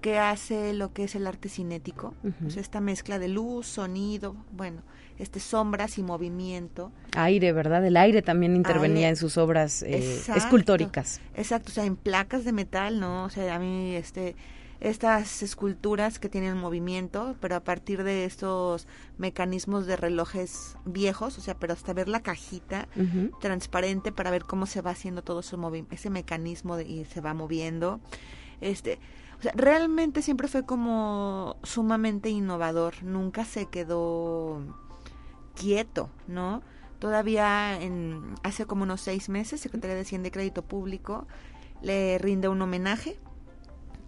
[0.00, 2.14] que hace lo que es el arte cinético,
[2.46, 4.82] o sea, esta mezcla de luz, sonido, bueno,
[5.18, 6.92] este sombras y movimiento.
[7.16, 7.84] Aire, ¿verdad?
[7.84, 11.20] El aire también intervenía en sus obras eh, escultóricas.
[11.34, 13.24] Exacto, o sea, en placas de metal, ¿no?
[13.24, 14.34] O sea, a mí este
[14.80, 18.86] estas esculturas que tienen movimiento, pero a partir de estos
[19.18, 22.88] mecanismos de relojes viejos, o sea, pero hasta ver la cajita
[23.40, 25.56] transparente para ver cómo se va haciendo todo ese,
[25.90, 28.00] ese mecanismo de, y se va moviendo.
[28.62, 28.98] Este,
[29.40, 34.60] o sea, realmente siempre fue como sumamente innovador, nunca se quedó
[35.54, 36.62] quieto, ¿no?
[36.98, 41.26] Todavía en, hace como unos seis meses, Secretaría de Hacienda y Crédito Público
[41.80, 43.18] le rinde un homenaje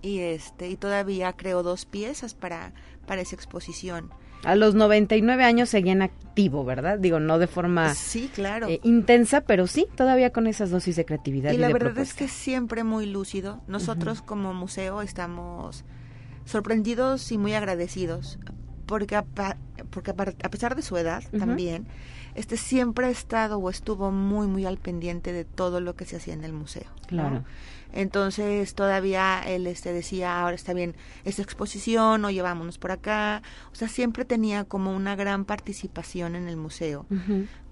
[0.02, 2.74] y este y todavía creó dos piezas para,
[3.06, 4.10] para esa exposición.
[4.44, 6.98] A los 99 años seguía en activo, ¿verdad?
[6.98, 8.68] Digo, no de forma sí, claro.
[8.68, 11.52] Eh, intensa, pero sí, todavía con esas dosis de creatividad.
[11.52, 13.60] Y, la verdad es que siempre muy lúcido.
[13.68, 15.84] Nosotros como museo estamos
[16.44, 18.38] sorprendidos y muy agradecidos
[18.92, 19.24] porque a,
[19.90, 21.86] porque a pesar de su edad también,
[22.34, 26.16] este siempre ha estado o estuvo muy muy al pendiente de todo lo que se
[26.16, 26.90] hacía en el museo.
[27.06, 27.44] Claro.
[27.92, 33.42] Entonces todavía él este decía, ahora está bien esta exposición, o llevámonos por acá.
[33.72, 37.06] O sea, siempre tenía como una gran participación en el museo.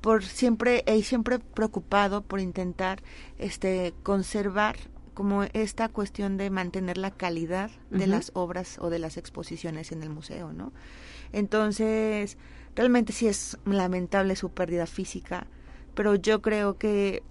[0.00, 3.02] Por siempre, y siempre preocupado por intentar
[3.38, 4.76] este conservar
[5.14, 10.02] como esta cuestión de mantener la calidad de las obras o de las exposiciones en
[10.02, 10.72] el museo, ¿no?
[11.32, 12.38] Entonces,
[12.74, 15.46] realmente sí es lamentable su pérdida física,
[15.94, 17.22] pero yo creo que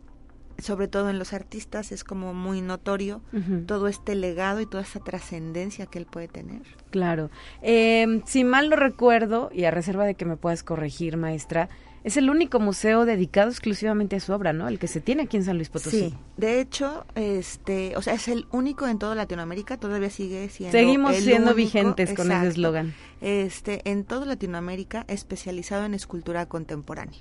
[0.61, 3.21] sobre todo en los artistas es como muy notorio
[3.67, 6.61] todo este legado y toda esa trascendencia que él puede tener.
[6.91, 7.29] Claro.
[7.61, 11.69] Eh, si mal lo recuerdo, y a reserva de que me puedas corregir, maestra,
[12.03, 14.67] es el único museo dedicado exclusivamente a su obra, ¿no?
[14.67, 15.99] El que se tiene aquí en San Luis Potosí.
[15.99, 20.77] Sí, de hecho, este, o sea, es el único en toda Latinoamérica, todavía sigue siendo
[20.77, 22.93] Seguimos siendo vigentes con ese eslogan.
[23.21, 27.19] Este, en toda Latinoamérica especializado en escultura contemporánea.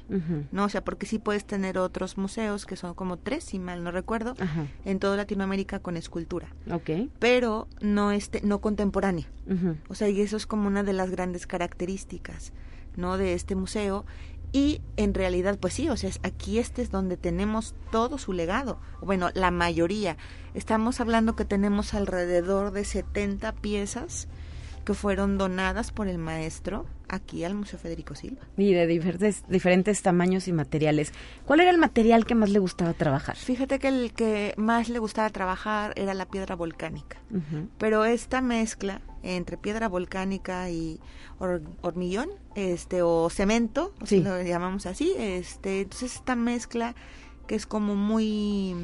[0.52, 0.64] ¿No?
[0.64, 3.90] O sea, porque sí puedes tener otros museos que son como tres, si mal no
[3.90, 4.34] recuerdo,
[4.84, 6.48] en toda Latinoamérica con escultura.
[6.70, 6.90] Ok.
[7.18, 9.26] Pero no este no contemporánea.
[9.88, 12.52] O sea, y eso es como una de las grandes características,
[12.96, 13.16] ¿no?
[13.16, 14.04] de este museo
[14.52, 18.80] y en realidad, pues sí, o sea, aquí este es donde tenemos todo su legado.
[19.00, 20.16] Bueno, la mayoría.
[20.54, 24.28] Estamos hablando que tenemos alrededor de 70 piezas
[24.84, 28.40] que fueron donadas por el maestro aquí al Museo Federico Silva.
[28.56, 31.12] Y de diferentes, diferentes tamaños y materiales.
[31.44, 33.36] ¿Cuál era el material que más le gustaba trabajar?
[33.36, 37.18] Fíjate que el que más le gustaba trabajar era la piedra volcánica.
[37.76, 41.00] Pero esta mezcla entre piedra volcánica y
[41.82, 46.94] hormigón, este, o cemento, si lo llamamos así, este, entonces esta mezcla
[47.46, 48.74] que es como muy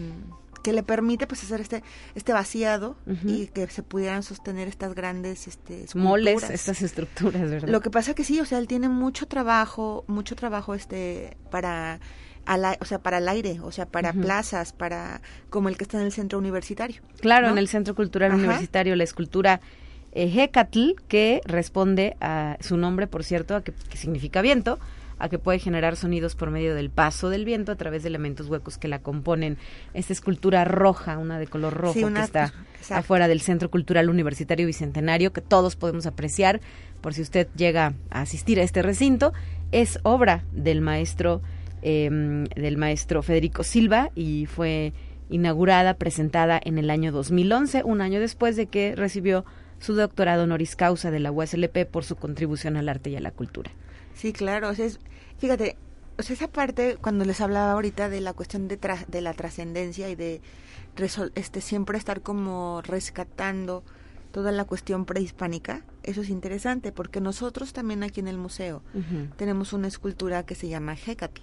[0.62, 1.82] que le permite pues hacer este
[2.14, 7.82] este vaciado y que se pudieran sostener estas grandes este moles estas estructuras verdad lo
[7.82, 12.00] que pasa que sí o sea él tiene mucho trabajo mucho trabajo este para
[12.80, 16.04] o sea, para el aire, o sea, para plazas, para como el que está en
[16.04, 17.00] el centro universitario.
[17.20, 19.60] Claro, en el centro cultural universitario, la escultura
[20.14, 20.50] eh,
[21.08, 24.78] que responde a su nombre, por cierto, a que significa viento,
[25.18, 28.48] a que puede generar sonidos por medio del paso del viento a través de elementos
[28.48, 29.58] huecos que la componen.
[29.92, 32.52] Esta escultura roja, una de color rojo que está
[32.90, 36.60] afuera del Centro Cultural Universitario Bicentenario, que todos podemos apreciar
[37.00, 39.32] por si usted llega a asistir a este recinto,
[39.72, 41.42] es obra del maestro
[41.82, 44.92] em, del maestro Federico Silva y fue
[45.30, 49.44] inaugurada, presentada en el año 2011, un año después de que recibió
[49.84, 53.30] su doctorado honoris causa de la USLP por su contribución al arte y a la
[53.30, 53.70] cultura.
[54.14, 54.70] Sí, claro.
[54.70, 54.98] es,
[55.38, 55.76] fíjate,
[56.16, 58.78] o sea, esa parte, cuando les hablaba ahorita de la cuestión de,
[59.08, 60.40] de la trascendencia y de
[61.34, 63.82] este siempre estar como rescatando
[64.30, 68.82] toda la cuestión prehispánica, eso es interesante porque nosotros también aquí en el museo
[69.36, 71.42] tenemos una escultura que se llama Hecatl,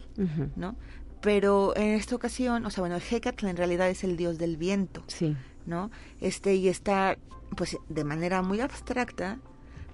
[0.56, 0.76] ¿no?
[1.22, 5.04] Pero en esta ocasión, o sea, bueno, Hecatl en realidad es el dios del viento,
[5.08, 5.38] sí.
[5.68, 5.92] ¿no?
[6.20, 7.18] Este y está
[7.56, 9.40] pues de manera muy abstracta,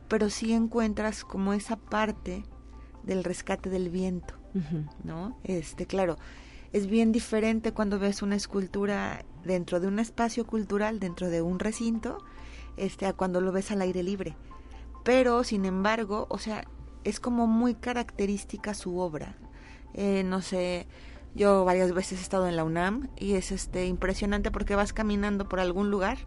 [0.08, 2.44] pero sí encuentras como esa parte
[3.04, 4.36] del rescate del viento,
[5.04, 5.38] ¿no?
[5.44, 6.18] Este, claro,
[6.74, 11.60] es bien diferente cuando ves una escultura dentro de un espacio cultural, dentro de un
[11.60, 12.18] recinto,
[12.76, 14.36] este, a cuando lo ves al aire libre.
[15.04, 16.66] Pero, sin embargo, o sea,
[17.04, 19.38] es como muy característica su obra.
[19.94, 20.88] Eh, no sé,
[21.34, 25.48] yo varias veces he estado en la UNAM y es este impresionante porque vas caminando
[25.48, 26.18] por algún lugar,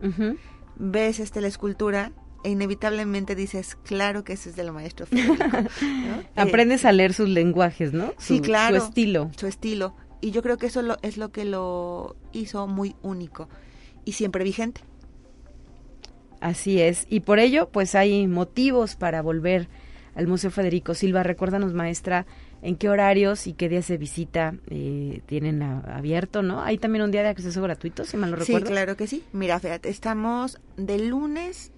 [0.81, 2.13] ves este la escultura
[2.43, 5.07] e inevitablemente dices, claro que ese es del maestro
[6.37, 8.15] Aprendes a leer sus lenguajes, ¿no?
[8.19, 8.81] sí, claro.
[8.81, 9.31] Su estilo.
[9.37, 9.95] Su estilo.
[10.23, 13.49] Y yo creo que eso es lo que lo hizo muy único
[14.05, 14.83] y siempre vigente.
[16.41, 17.07] Así es.
[17.11, 19.69] Y por ello, pues hay motivos para volver
[20.15, 21.23] al Museo Federico Silva.
[21.23, 22.27] Recuérdanos, maestra,
[22.63, 26.63] en qué horarios y qué días de visita eh, tienen abierto, ¿no?
[26.63, 28.67] Hay también un día de acceso gratuito, si mal no recuerdo.
[28.67, 29.25] Sí, claro que sí.
[29.33, 31.73] Mira, fíjate, estamos de lunes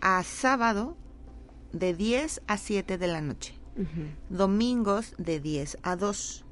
[0.00, 0.96] a sábado
[1.72, 3.54] de 10 a 7 de la noche.
[4.28, 6.44] Domingos de 10 a 2.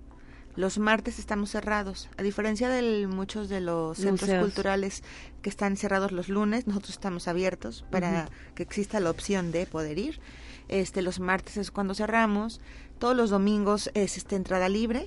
[0.55, 2.09] Los martes estamos cerrados.
[2.17, 5.03] A diferencia de muchos de los centros culturales
[5.43, 9.99] que están cerrados los lunes, nosotros estamos abiertos para que exista la opción de poder
[9.99, 10.21] ir.
[10.69, 12.61] Este, los martes es cuando cerramos.
[12.99, 15.07] Todos los domingos es esta entrada libre.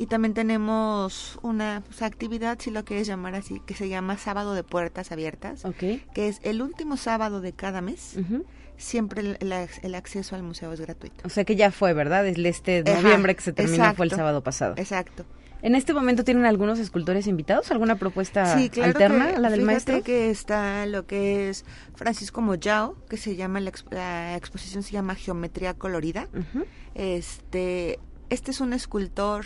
[0.00, 4.54] Y también tenemos una pues, actividad, si lo quieres llamar así, que se llama Sábado
[4.54, 5.64] de Puertas Abiertas.
[5.78, 8.16] Que es el último sábado de cada mes
[8.78, 11.26] siempre el, acceso al museo es gratuito.
[11.26, 12.26] O sea que ya fue, ¿verdad?
[12.26, 14.74] El este noviembre que se terminó fue el sábado pasado.
[14.78, 15.26] Exacto.
[15.60, 17.70] ¿En este momento tienen algunos escultores invitados?
[17.70, 20.02] ¿Alguna propuesta alterna a la del maestro?
[20.02, 25.74] que está lo que es Francisco Moyao, que se llama, la, exposición se llama Geometría
[25.74, 26.28] Colorida.
[26.94, 27.98] Este,
[28.30, 29.44] este es un escultor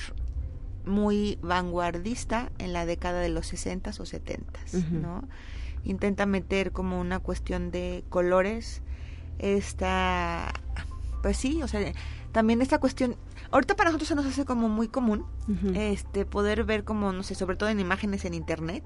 [0.85, 4.61] muy vanguardista en la década de los 60 o 70,
[4.91, 5.29] ¿no?
[5.85, 8.83] Intenta meter como una cuestión de colores,
[9.39, 10.53] esta,
[11.23, 11.93] pues sí, o sea,
[12.33, 13.17] también esta cuestión,
[13.53, 15.25] ahorita para nosotros se nos hace como muy común,
[15.75, 18.85] este, poder ver como, no sé, sobre todo en imágenes en internet,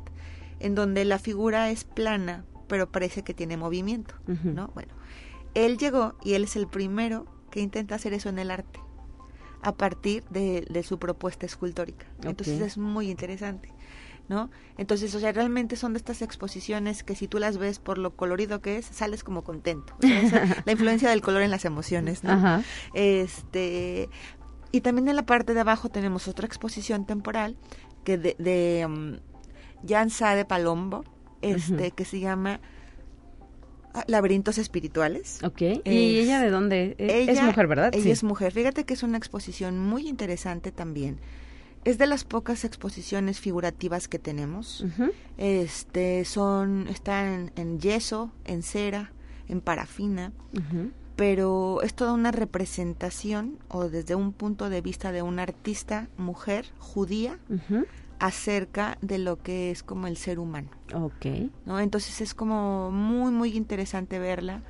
[0.61, 4.69] en donde la figura es plana, pero parece que tiene movimiento, ¿no?
[4.75, 4.93] Bueno,
[5.55, 8.81] él llegó y él es el primero que intenta hacer eso en el arte
[9.63, 12.07] a partir de, de su propuesta escultórica.
[12.23, 13.73] Entonces es muy interesante.
[14.29, 14.51] ¿no?
[14.77, 18.17] Entonces, o sea, realmente son de estas exposiciones que si tú las ves por lo
[18.17, 19.95] colorido que es, sales como contento.
[20.01, 22.63] la influencia del color en las emociones, ¿no?
[22.95, 24.09] Este,
[24.73, 27.57] y también en la parte de abajo tenemos otra exposición temporal
[28.05, 29.17] que de, de um,
[29.87, 31.05] Jan Sade Palombo,
[31.43, 32.61] este, que se llama
[33.95, 35.43] ah, Laberintos Espirituales.
[35.43, 35.63] Ok.
[35.85, 36.97] ¿Y ella de dónde?
[36.99, 37.95] E, es mujer, ¿verdad?
[37.95, 38.53] Ella es mujer.
[38.53, 41.19] Fíjate que es una exposición muy interesante también
[41.87, 44.85] es de las pocas exposiciones figurativas que tenemos.
[45.39, 49.13] Este son están en yeso, en cera,
[49.47, 50.33] en parafina,
[51.17, 56.67] pero es toda una representación o desde un punto de vista de una artista mujer
[56.79, 57.39] judía
[58.19, 60.69] acerca de lo que es como el ser humano.
[60.93, 61.51] Okay.
[61.65, 61.81] ¿no?
[61.81, 64.63] Entonces es como muy muy interesante verla.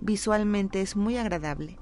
[0.00, 1.78] Visualmente es muy agradable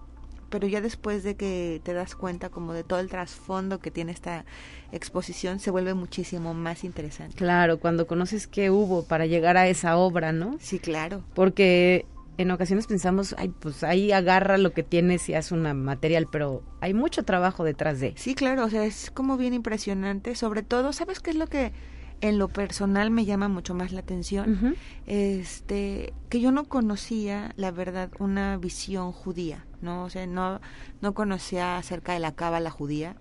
[0.52, 4.12] pero ya después de que te das cuenta como de todo el trasfondo que tiene
[4.12, 4.44] esta
[4.92, 7.34] exposición, se vuelve muchísimo más interesante.
[7.36, 10.58] Claro, cuando conoces qué hubo para llegar a esa obra, ¿no?
[10.60, 11.24] Sí, claro.
[11.32, 12.04] Porque
[12.38, 16.62] en ocasiones pensamos, ay, pues ahí agarra lo que tienes y hace un material, pero
[16.80, 18.14] hay mucho trabajo detrás de.
[18.16, 21.72] Sí, claro, o sea, es como bien impresionante, sobre todo, ¿sabes qué es lo que
[22.20, 24.76] en lo personal me llama mucho más la atención?
[25.06, 30.04] Este, que yo no conocía, la verdad, una visión judía ¿no?
[30.04, 30.60] O sea, no,
[31.02, 33.16] no conocía acerca de la cábala judía.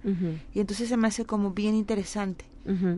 [0.54, 2.46] Y entonces se me hace como bien interesante.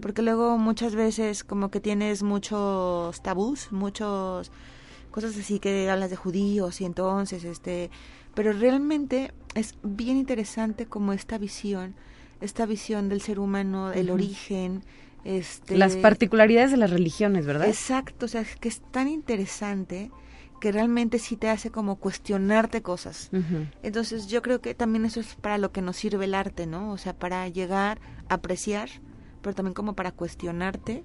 [0.01, 4.51] Porque luego muchas veces como que tienes muchos tabús, muchos
[5.13, 7.89] cosas así que hablas de judíos y entonces este
[8.35, 11.95] pero realmente es bien interesante como esta visión
[12.41, 14.83] esta visión del ser humano el origen
[15.23, 20.11] este las particularidades de las religiones verdad exacto o sea que es tan interesante
[20.63, 23.31] que realmente sí te hace como cuestionarte cosas.
[23.81, 26.93] Entonces yo creo que también eso es para lo que nos sirve el arte, ¿no?
[26.93, 27.99] O sea, para llegar
[28.29, 28.87] a apreciar,
[29.41, 31.03] pero también como para cuestionarte,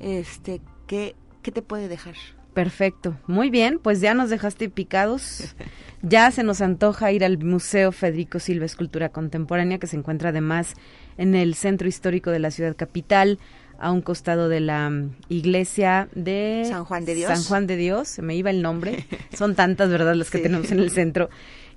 [0.00, 2.14] este, qué, qué te puede dejar.
[2.56, 5.54] Perfecto, muy bien, pues ya nos dejaste picados.
[6.00, 10.72] Ya se nos antoja ir al Museo Federico Silva Escultura Contemporánea, que se encuentra además
[11.18, 13.38] en el centro histórico de la ciudad capital,
[13.78, 17.30] a un costado de la mm, iglesia de San Juan de Dios.
[17.30, 19.06] San Juan de Dios, se me iba el nombre.
[19.36, 21.28] Son tantas, ¿verdad?, las que tenemos en el centro.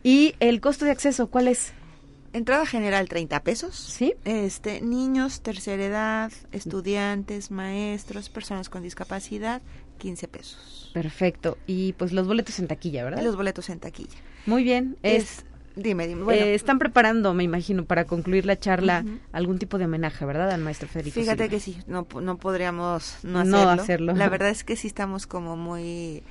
[0.02, 1.74] ¿Y el costo de acceso cuál es?
[2.32, 3.76] Entrada general 30 pesos.
[3.76, 4.14] Sí.
[4.24, 9.62] Este, niños, tercera edad, estudiantes, maestros, personas con discapacidad,
[10.00, 10.90] 15 pesos.
[10.94, 11.58] Perfecto.
[11.68, 13.22] Y pues los boletos en taquilla, ¿verdad?
[13.22, 14.18] los boletos en taquilla.
[14.48, 14.98] Muy bien.
[15.04, 15.46] Es,
[15.76, 16.24] dime, dime.
[16.24, 20.50] Bueno, eh, están preparando, me imagino, para concluir la charla algún tipo de homenaje, ¿verdad,
[20.50, 21.20] al maestro Federico?
[21.20, 23.76] Fíjate que sí, no, no podríamos no hacerlo.
[23.76, 24.16] no hacerlo.
[24.16, 26.24] La verdad es que sí estamos como muy...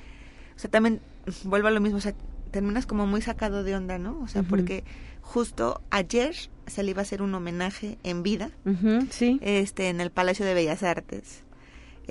[0.55, 0.99] O sea, también
[1.45, 2.13] vuelvo a lo mismo, o sea,
[2.51, 4.19] terminas como muy sacado de onda, ¿no?
[4.21, 4.83] O sea, porque
[5.21, 6.35] justo ayer
[6.67, 8.51] se le iba a hacer un homenaje en vida,
[9.11, 9.39] sí.
[9.41, 11.43] este, en el Palacio de Bellas Artes.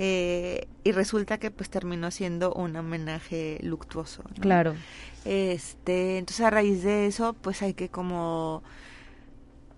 [0.01, 4.23] Eh, y resulta que pues terminó siendo un homenaje luctuoso.
[4.39, 4.73] Claro.
[5.25, 8.63] Este, entonces a raíz de eso, pues hay que como,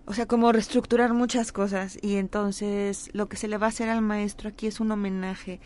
[0.05, 3.89] o sea, como reestructurar muchas cosas y entonces lo que se le va a hacer
[3.89, 5.59] al maestro aquí es un homenaje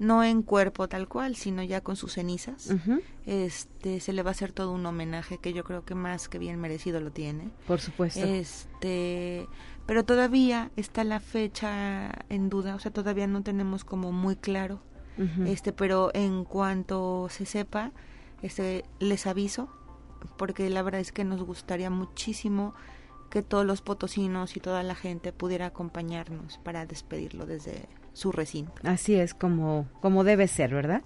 [0.00, 2.70] no en cuerpo tal cual, sino ya con sus cenizas.
[3.24, 6.38] Este se le va a hacer todo un homenaje que yo creo que más que
[6.38, 7.50] bien merecido lo tiene.
[7.68, 8.20] Por supuesto.
[8.20, 9.46] Este,
[9.86, 14.80] pero todavía está la fecha en duda, o sea, todavía no tenemos como muy claro.
[15.44, 17.92] Este, pero en cuanto se sepa,
[18.40, 19.68] este les aviso
[20.36, 22.74] porque la verdad es que nos gustaría muchísimo
[23.32, 28.74] que todos los potosinos y toda la gente pudiera acompañarnos para despedirlo desde su recinto.
[28.84, 31.00] Así es como, como debe ser, ¿verdad?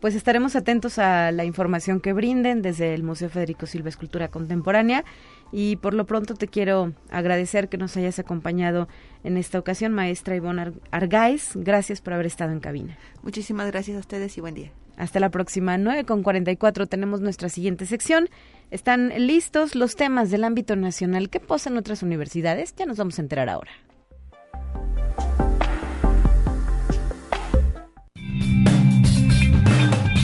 [0.00, 5.04] Pues estaremos atentos a la información que brinden desde el Museo Federico Silva Escultura Contemporánea
[5.52, 8.88] y por lo pronto te quiero agradecer que nos hayas acompañado
[9.22, 11.52] en esta ocasión, maestra Ivonne Argáiz.
[11.56, 12.96] Gracias por haber estado en cabina.
[13.22, 14.72] Muchísimas gracias a ustedes y buen día.
[14.96, 18.28] Hasta la próxima, 9 con 44 tenemos nuestra siguiente sección.
[18.70, 22.74] ¿Están listos los temas del ámbito nacional que posan otras universidades?
[22.76, 23.70] Ya nos vamos a enterar ahora.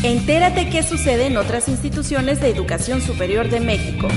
[0.02, 4.08] Entérate qué sucede en otras instituciones de educación superior de México.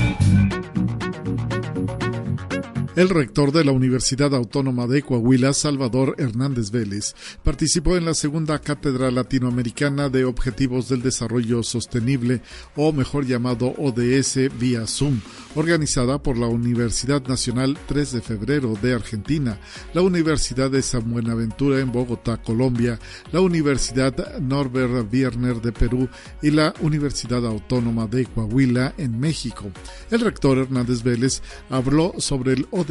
[2.96, 8.58] El rector de la Universidad Autónoma de Coahuila, Salvador Hernández Vélez, participó en la segunda
[8.58, 12.40] Cátedra Latinoamericana de Objetivos del Desarrollo Sostenible,
[12.74, 15.20] o mejor llamado ODS vía Zoom,
[15.56, 19.60] organizada por la Universidad Nacional 3 de Febrero de Argentina,
[19.92, 22.98] la Universidad de San Buenaventura en Bogotá, Colombia,
[23.30, 26.08] la Universidad Norbert Wiener de Perú
[26.40, 29.70] y la Universidad Autónoma de Coahuila en México.
[30.10, 32.85] El rector Hernández Vélez habló sobre el ODS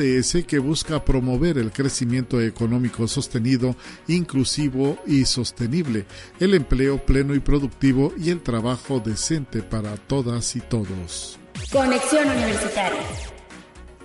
[0.48, 3.76] que busca promover el crecimiento económico sostenido,
[4.08, 6.06] inclusivo y sostenible,
[6.40, 11.40] el empleo pleno y productivo y el trabajo decente para todas y todos.
[11.72, 13.35] Conexión Universitaria.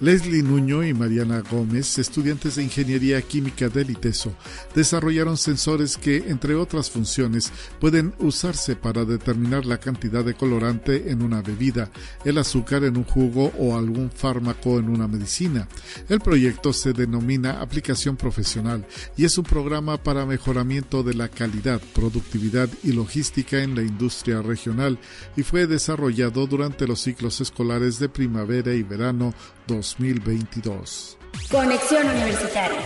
[0.01, 4.35] Leslie Nuño y Mariana Gómez, estudiantes de Ingeniería Química del ITESO,
[4.75, 11.21] desarrollaron sensores que, entre otras funciones, pueden usarse para determinar la cantidad de colorante en
[11.21, 11.91] una bebida,
[12.25, 15.69] el azúcar en un jugo o algún fármaco en una medicina.
[16.09, 18.87] El proyecto se denomina Aplicación Profesional
[19.19, 24.41] y es un programa para mejoramiento de la calidad, productividad y logística en la industria
[24.41, 24.99] regional
[25.37, 29.35] y fue desarrollado durante los ciclos escolares de primavera y verano
[29.71, 31.17] 2022.
[31.49, 32.81] Conexión Universitaria.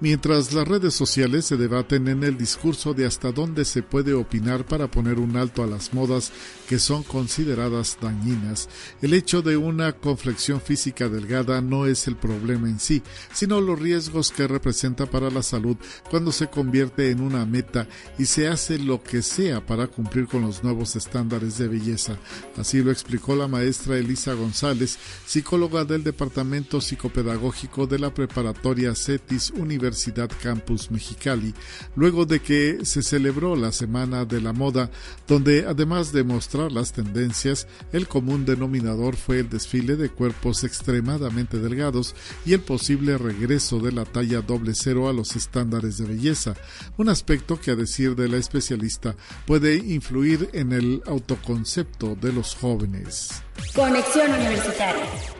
[0.00, 4.64] Mientras las redes sociales se debaten en el discurso de hasta dónde se puede opinar
[4.64, 6.30] para poner un alto a las modas
[6.68, 8.68] que son consideradas dañinas.
[9.02, 13.80] El hecho de una conflexión física delgada no es el problema en sí, sino los
[13.80, 15.76] riesgos que representa para la salud
[16.08, 17.88] cuando se convierte en una meta
[18.20, 22.16] y se hace lo que sea para cumplir con los nuevos estándares de belleza.
[22.56, 24.96] Así lo explicó la maestra Elisa González,
[25.26, 29.50] psicóloga del Departamento Psicopedagógico de la Preparatoria CETIS
[29.88, 31.54] Universidad Campus Mexicali,
[31.96, 34.90] luego de que se celebró la Semana de la Moda,
[35.26, 41.58] donde además de mostrar las tendencias, el común denominador fue el desfile de cuerpos extremadamente
[41.58, 42.14] delgados
[42.44, 46.54] y el posible regreso de la talla doble cero a los estándares de belleza,
[46.98, 49.16] un aspecto que a decir de la especialista
[49.46, 53.42] puede influir en el autoconcepto de los jóvenes.
[53.74, 55.37] Conexión Universitaria.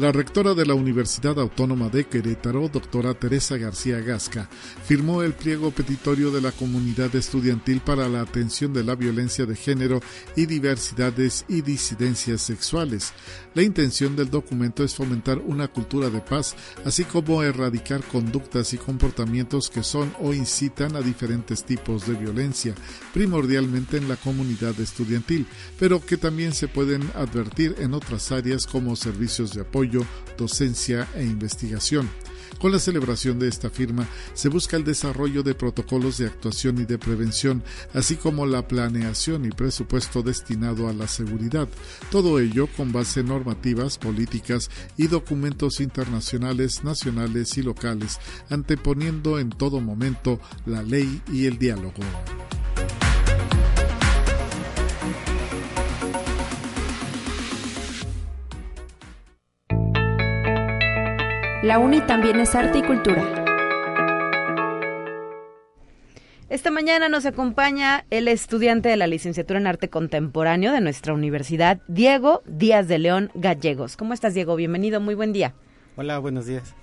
[0.00, 4.48] La rectora de la Universidad Autónoma de Querétaro, doctora Teresa García Gasca,
[4.82, 9.54] firmó el pliego petitorio de la comunidad estudiantil para la atención de la violencia de
[9.54, 10.00] género
[10.36, 13.12] y diversidades y disidencias sexuales.
[13.54, 18.78] La intención del documento es fomentar una cultura de paz, así como erradicar conductas y
[18.78, 22.74] comportamientos que son o incitan a diferentes tipos de violencia,
[23.12, 25.46] primordialmente en la comunidad estudiantil,
[25.78, 29.89] pero que también se pueden advertir en otras áreas como servicios de apoyo,
[30.36, 32.08] docencia e investigación.
[32.60, 36.84] Con la celebración de esta firma se busca el desarrollo de protocolos de actuación y
[36.84, 37.62] de prevención,
[37.94, 41.68] así como la planeación y presupuesto destinado a la seguridad.
[42.10, 48.18] Todo ello con base en normativas, políticas y documentos internacionales, nacionales y locales,
[48.50, 52.02] anteponiendo en todo momento la ley y el diálogo.
[61.62, 63.44] La UNI también es arte y cultura.
[66.48, 71.82] Esta mañana nos acompaña el estudiante de la licenciatura en arte contemporáneo de nuestra universidad,
[71.86, 73.98] Diego Díaz de León Gallegos.
[73.98, 74.56] ¿Cómo estás, Diego?
[74.56, 75.52] Bienvenido, muy buen día.
[75.96, 76.74] Hola, buenos días.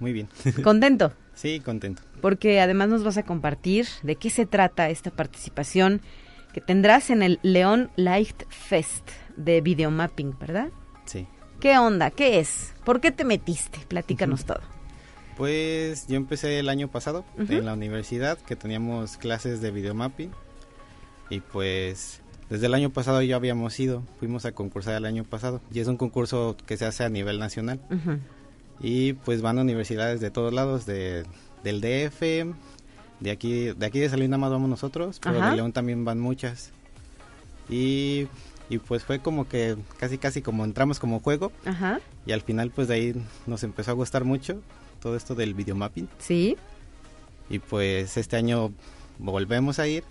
[0.00, 0.30] Muy bien.
[0.64, 1.12] ¿Contento?
[1.34, 2.02] sí, contento.
[2.22, 6.00] Porque además nos vas a compartir de qué se trata esta participación
[6.54, 10.68] que tendrás en el León Light Fest de videomapping, ¿verdad?
[11.04, 11.26] Sí.
[11.64, 12.10] ¿Qué onda?
[12.10, 12.74] ¿Qué es?
[12.84, 13.78] ¿Por qué te metiste?
[13.88, 14.60] Platícanos todo.
[15.34, 20.30] Pues yo empecé el año pasado en la universidad que teníamos clases de videomapping
[21.30, 25.62] y pues desde el año pasado ya habíamos ido, fuimos a concursar el año pasado
[25.72, 27.80] y es un concurso que se hace a nivel nacional
[28.78, 31.24] y pues van a universidades de todos lados, de,
[31.62, 32.20] del DF,
[33.20, 36.72] de aquí de aquí de Salina más vamos nosotros, pero de León también van muchas
[37.70, 38.28] y
[38.68, 42.00] y pues fue como que casi casi como entramos como juego Ajá.
[42.26, 44.60] y al final pues de ahí nos empezó a gustar mucho
[45.00, 46.08] todo esto del videomapping.
[46.18, 46.56] Sí.
[47.50, 48.72] Y pues este año
[49.18, 50.04] volvemos a ir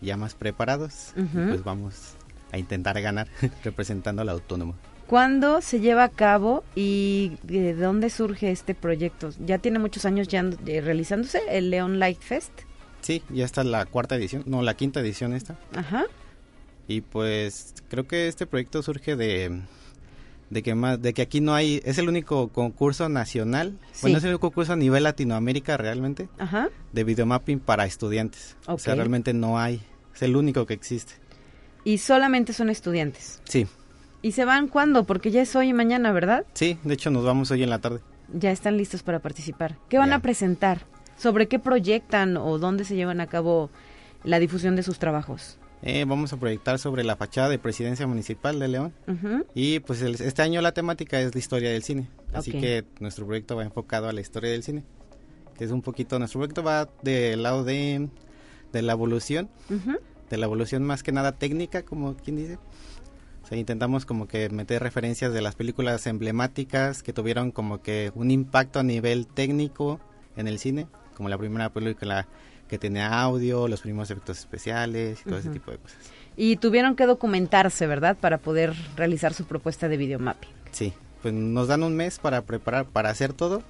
[0.00, 2.14] ya más preparados y pues vamos
[2.52, 3.28] a intentar ganar
[3.64, 4.74] representando al autónomo.
[5.06, 9.30] ¿Cuándo se lleva a cabo y de dónde surge este proyecto?
[9.44, 12.52] ¿Ya tiene muchos años ya realizándose el León Light Fest?
[13.00, 15.58] Sí, ya está la cuarta edición, no, la quinta edición esta.
[15.74, 16.04] Ajá.
[16.90, 19.60] Y pues creo que este proyecto surge de,
[20.50, 24.24] de que más de que aquí no hay es el único concurso nacional bueno es
[24.24, 26.68] el único concurso a nivel Latinoamérica realmente Ajá.
[26.92, 28.56] de videomapping para estudiantes.
[28.66, 29.80] O sea realmente no hay
[30.12, 31.12] es el único que existe.
[31.84, 33.40] Y solamente son estudiantes.
[33.44, 33.68] Sí.
[34.20, 37.24] Y se van cuándo porque ya es hoy y mañana verdad sí de hecho nos
[37.24, 38.00] vamos hoy en la tarde.
[38.34, 39.76] Ya están listos para participar.
[39.88, 40.86] Qué van a presentar
[41.16, 43.70] sobre qué proyectan o dónde se llevan a cabo
[44.24, 48.58] la difusión de sus trabajos eh, vamos a proyectar sobre la fachada de Presidencia Municipal
[48.58, 48.92] de León.
[49.54, 52.08] Y pues este año la temática es la historia del cine.
[52.32, 54.84] Así que nuestro proyecto va enfocado a la historia del cine.
[55.56, 58.08] Que es un poquito, nuestro proyecto va del lado de,
[58.72, 59.48] de la evolución.
[60.28, 62.58] De la evolución más que nada técnica, como quien dice.
[63.42, 68.12] O sea, intentamos como que meter referencias de las películas emblemáticas que tuvieron como que
[68.14, 69.98] un impacto a nivel técnico
[70.36, 70.86] en el cine.
[71.16, 72.28] Como la primera película
[72.70, 75.98] que tenía audio, los primeros efectos especiales y todo ese tipo de cosas.
[76.36, 78.16] Y tuvieron que documentarse, ¿verdad?
[78.16, 80.48] Para poder realizar su propuesta de videomapping.
[80.70, 83.64] Sí, pues nos dan un mes para preparar, para hacer todo.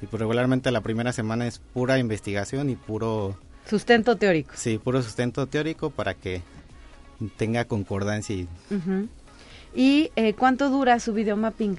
[0.00, 3.36] Y pues regularmente la primera semana es pura investigación y puro...
[3.66, 4.52] Sustento teórico.
[4.54, 6.42] Sí, puro sustento teórico para que
[7.36, 8.36] tenga concordancia.
[8.36, 8.48] ¿Y,
[9.74, 11.76] ¿Y eh, cuánto dura su videomapping?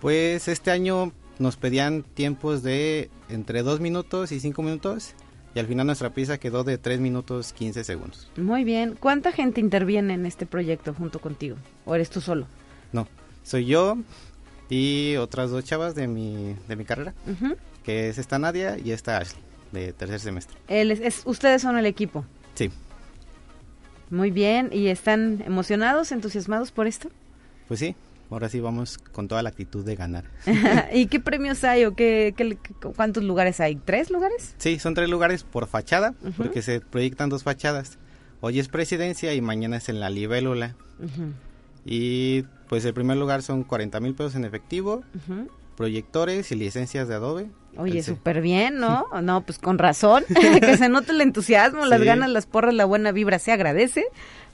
[0.00, 5.14] Pues este año nos pedían tiempos de entre dos minutos y cinco minutos
[5.54, 8.30] y al final nuestra pieza quedó de 3 minutos 15 segundos.
[8.36, 8.96] Muy bien.
[8.98, 11.56] ¿Cuánta gente interviene en este proyecto junto contigo?
[11.84, 12.46] ¿O eres tú solo?
[12.92, 13.08] No,
[13.42, 13.98] soy yo
[14.68, 17.14] y otras dos chavas de mi, de mi carrera,
[17.84, 19.42] que es esta Nadia y esta Ashley,
[19.72, 20.56] de tercer semestre.
[20.68, 22.24] es, ¿Ustedes son el equipo?
[22.54, 22.70] Sí.
[24.10, 24.70] Muy bien.
[24.72, 27.10] ¿Y están emocionados, entusiasmados por esto?
[27.68, 27.96] Pues sí,
[28.32, 30.24] ahora sí vamos con toda la actitud de ganar.
[30.92, 32.34] ¿Y qué premios hay o qué,
[32.96, 33.76] cuántos lugares hay?
[33.76, 34.54] ¿Tres lugares?
[34.58, 37.98] Sí, son tres lugares por fachada, porque se proyectan dos fachadas.
[38.40, 40.74] Hoy es presidencia y mañana es en la libélula.
[41.84, 45.02] Y pues el primer lugar son 40 mil pesos en efectivo,
[45.76, 47.50] proyectores y licencias de Adobe.
[47.76, 49.06] Oye, súper bien, ¿no?
[49.22, 50.24] No, pues con razón,
[50.60, 54.04] que se note el entusiasmo, las ganas, las porras, la buena vibra, se agradece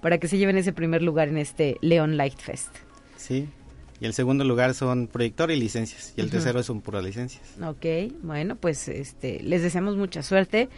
[0.00, 2.70] para que se lleven ese primer lugar en este León Light Fest.
[3.16, 3.48] Sí,
[4.00, 6.12] y el segundo lugar son proyector y licencias.
[6.16, 7.42] Y el tercero son puras licencias.
[7.62, 10.68] Ok, bueno, pues este, les deseamos mucha suerte.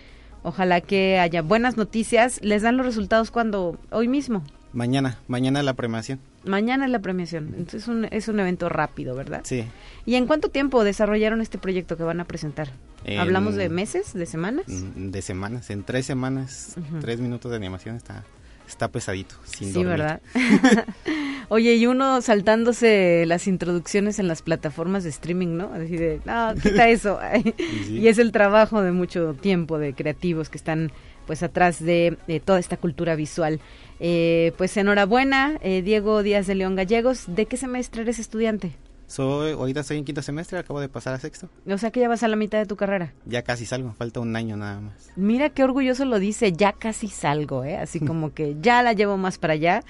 [0.42, 2.40] Ojalá que haya buenas noticias.
[2.42, 3.78] ¿Les dan los resultados cuando?
[3.90, 4.42] Hoy mismo.
[4.72, 6.20] Mañana, mañana la premación.
[6.44, 9.42] Mañana es la premiación, entonces es un, es un evento rápido, ¿verdad?
[9.44, 9.64] Sí.
[10.06, 12.70] ¿Y en cuánto tiempo desarrollaron este proyecto que van a presentar?
[13.18, 14.66] ¿Hablamos de meses, de semanas?
[14.68, 18.24] Mm, de semanas, en tres semanas, tres minutos de animación está,
[18.70, 20.20] está pesadito, sin Sí, ¿verdad?
[21.48, 25.72] Oye, y uno saltándose las introducciones en las plataformas de streaming, ¿no?
[25.74, 27.18] Así de, no, quita eso.
[27.90, 30.92] Y es el trabajo de mucho tiempo de creativos que están
[31.26, 33.60] pues atrás de, toda esta cultura visual.
[33.98, 37.24] Eh, pues enhorabuena, eh, Diego Díaz de León Gallegos.
[37.26, 38.72] ¿De qué semestre eres estudiante?
[39.11, 41.48] Soy, ahorita estoy en quinto semestre, acabo de pasar a sexto.
[41.68, 43.12] O sea que ya vas a la mitad de tu carrera.
[43.26, 45.11] Ya casi salgo, falta un año nada más.
[45.16, 47.76] Mira qué orgulloso lo dice, ya casi salgo, ¿eh?
[47.76, 49.82] Así como que ya la llevo más para allá.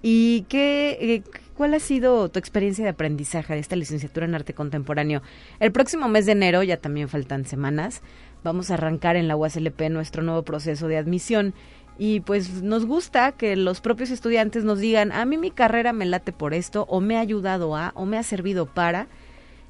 [0.00, 1.22] ¿Y qué, eh,
[1.56, 5.22] cuál ha sido tu experiencia de aprendizaje de esta licenciatura en arte contemporáneo?
[5.58, 8.00] El próximo mes de enero, ya también faltan semanas,
[8.44, 11.52] vamos a arrancar en la UASLP nuestro nuevo proceso de admisión
[11.98, 16.06] y pues nos gusta que los propios estudiantes nos digan, a mí mi carrera me
[16.06, 19.08] late por esto, o me ha ayudado a, o me ha servido para,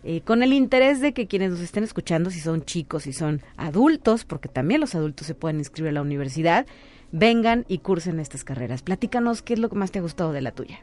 [0.04, 3.40] eh, con el interés de que quienes nos estén escuchando, si son chicos, si son
[3.56, 6.66] adultos, porque también los adultos se pueden inscribir a la universidad,
[7.12, 8.82] vengan y cursen estas carreras.
[8.82, 10.80] Platícanos qué es lo que más te ha gustado de la tuya.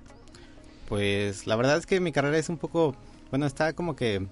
[0.89, 2.95] Pues la verdad es que mi carrera es un poco,
[3.29, 4.25] bueno, está como que,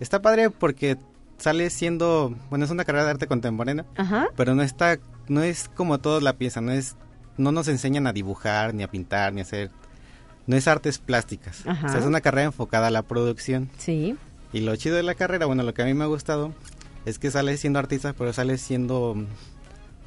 [0.00, 0.96] está padre porque
[1.36, 3.84] sale siendo, bueno, es una carrera de arte contemporáneo,
[4.36, 4.98] pero no está
[5.28, 6.96] no es como todos la piensan, no es
[7.36, 9.70] no nos enseñan a dibujar, ni a pintar, ni a hacer
[10.46, 11.60] no es artes plásticas.
[11.66, 13.70] O sea, es una carrera enfocada a la producción.
[13.78, 14.16] Sí.
[14.52, 16.52] Y lo chido de la carrera, bueno, lo que a mí me ha gustado
[17.06, 19.16] es que sales siendo artista, pero sales siendo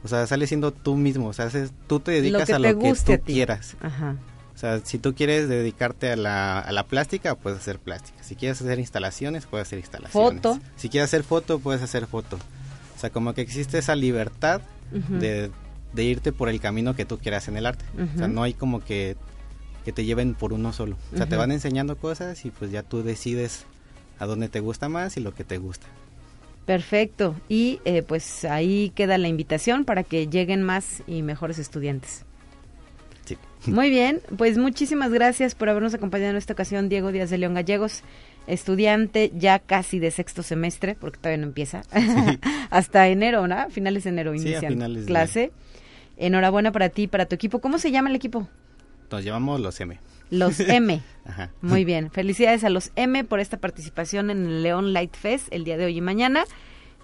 [0.04, 1.50] o sea, sales siendo tú mismo, o sea,
[1.88, 3.76] tú te dedicas a lo que tú quieras.
[3.82, 4.16] Ajá.
[4.54, 8.24] O sea, si tú quieres dedicarte a la, a la plástica, puedes hacer plástica.
[8.24, 10.42] Si quieres hacer instalaciones, puedes hacer instalaciones.
[10.42, 10.60] Foto.
[10.78, 12.38] Si quieres hacer foto, puedes hacer foto.
[12.96, 14.62] O sea, como que existe esa libertad
[14.92, 15.52] de,
[15.96, 17.86] irte por el camino que tú quieras en el arte.
[18.16, 19.16] O sea, no hay como que,
[19.86, 20.98] que te lleven por uno solo.
[21.14, 23.66] O sea, te van enseñando cosas y pues ya tú decides
[24.20, 25.88] a dónde te gusta más y lo que te gusta.
[26.66, 27.36] Perfecto.
[27.48, 32.26] Y eh, pues ahí queda la invitación para que lleguen más y mejores estudiantes.
[33.24, 33.38] Sí.
[33.72, 37.54] Muy bien, pues muchísimas gracias por habernos acompañado en esta ocasión, Diego Díaz de León
[37.54, 38.04] Gallegos
[38.48, 41.84] estudiante ya casi de sexto semestre, porque todavía no empieza,
[42.70, 43.70] hasta enero, ¿no?
[43.70, 45.52] Finales de enero inician clase.
[46.18, 47.60] Enhorabuena para ti y para tu equipo.
[47.60, 48.48] ¿Cómo se llama el equipo?
[49.12, 50.00] Nos llamamos los M.
[50.30, 51.02] Los M.
[51.26, 51.52] Ajá.
[51.62, 52.10] Muy bien.
[52.10, 55.86] Felicidades a los M por esta participación en el León Light Fest el día de
[55.86, 56.46] hoy y mañana.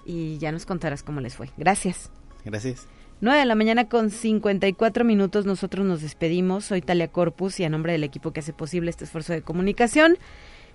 [0.05, 1.49] Y ya nos contarás cómo les fue.
[1.57, 2.09] Gracias.
[2.43, 2.87] Gracias.
[3.21, 5.45] 9 de la mañana con 54 minutos.
[5.45, 6.65] Nosotros nos despedimos.
[6.65, 10.17] Soy Talia Corpus y a nombre del equipo que hace posible este esfuerzo de comunicación.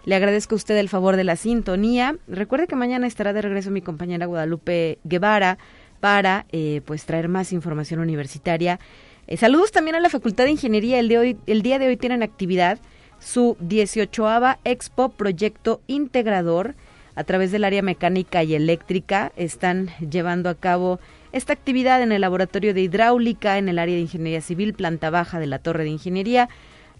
[0.04, 2.16] Le agradezco a usted el favor de la sintonía.
[2.28, 5.58] Recuerde que mañana estará de regreso mi compañera Guadalupe Guevara
[6.00, 8.78] para eh, pues traer más información universitaria.
[9.26, 10.98] Eh, saludos también a la Facultad de Ingeniería.
[10.98, 12.78] El, de hoy, el día de hoy tienen actividad
[13.18, 14.26] su 18
[14.64, 16.74] Expo Proyecto Integrador
[17.14, 19.32] a través del área mecánica y eléctrica.
[19.36, 21.00] Están llevando a cabo
[21.32, 25.40] esta actividad en el Laboratorio de Hidráulica, en el área de Ingeniería Civil, planta baja
[25.40, 26.48] de la Torre de Ingeniería.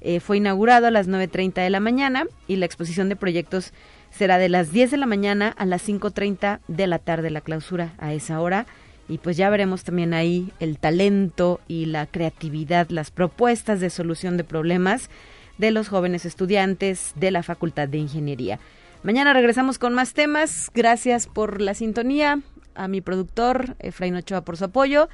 [0.00, 3.72] Eh, fue inaugurado a las 9.30 de la mañana y la exposición de proyectos
[4.10, 7.94] será de las 10 de la mañana a las 5.30 de la tarde, la clausura
[7.98, 8.66] a esa hora.
[9.08, 14.36] Y pues ya veremos también ahí el talento y la creatividad, las propuestas de solución
[14.36, 15.08] de problemas
[15.56, 18.60] de los jóvenes estudiantes de la Facultad de Ingeniería.
[19.02, 20.70] Mañana regresamos con más temas.
[20.74, 22.40] Gracias por la sintonía,
[22.74, 25.08] a mi productor Efraín Ochoa por su apoyo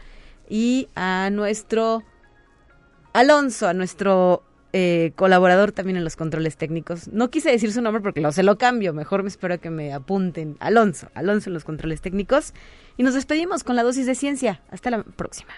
[0.48, 2.02] y a nuestro
[3.12, 4.42] Alonso, a nuestro
[4.76, 7.06] eh, colaborador también en los controles técnicos.
[7.06, 9.92] No quise decir su nombre porque lo, se lo cambio, mejor me espero que me
[9.92, 10.56] apunten.
[10.58, 12.52] Alonso, Alonso en los controles técnicos.
[12.96, 14.62] Y nos despedimos con la dosis de ciencia.
[14.72, 15.52] Hasta la próxima.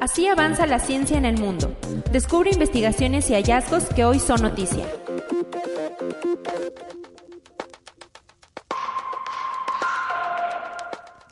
[0.00, 1.74] Así avanza la ciencia en el mundo.
[2.12, 4.84] Descubre investigaciones y hallazgos que hoy son noticia.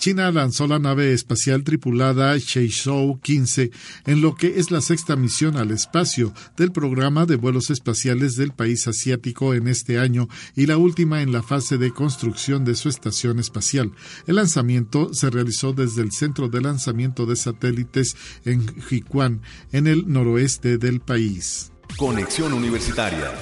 [0.07, 3.73] China lanzó la nave espacial tripulada Shenzhou 15
[4.05, 8.53] en lo que es la sexta misión al espacio del programa de vuelos espaciales del
[8.53, 12.89] país asiático en este año y la última en la fase de construcción de su
[12.89, 13.91] estación espacial.
[14.29, 19.43] El lanzamiento se realizó desde el centro de lanzamiento de satélites en Jiquan,
[19.73, 21.73] en el noroeste del país.
[21.99, 23.33] Conexión Universitaria.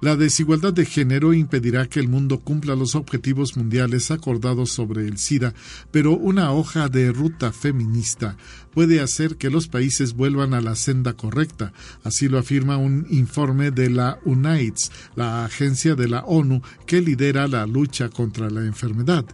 [0.00, 5.18] La desigualdad de género impedirá que el mundo cumpla los objetivos mundiales acordados sobre el
[5.18, 5.54] SIDA,
[5.90, 8.36] pero una hoja de ruta feminista
[8.78, 11.72] puede hacer que los países vuelvan a la senda correcta.
[12.04, 17.48] Así lo afirma un informe de la UNAIDS, la agencia de la ONU que lidera
[17.48, 19.24] la lucha contra la enfermedad.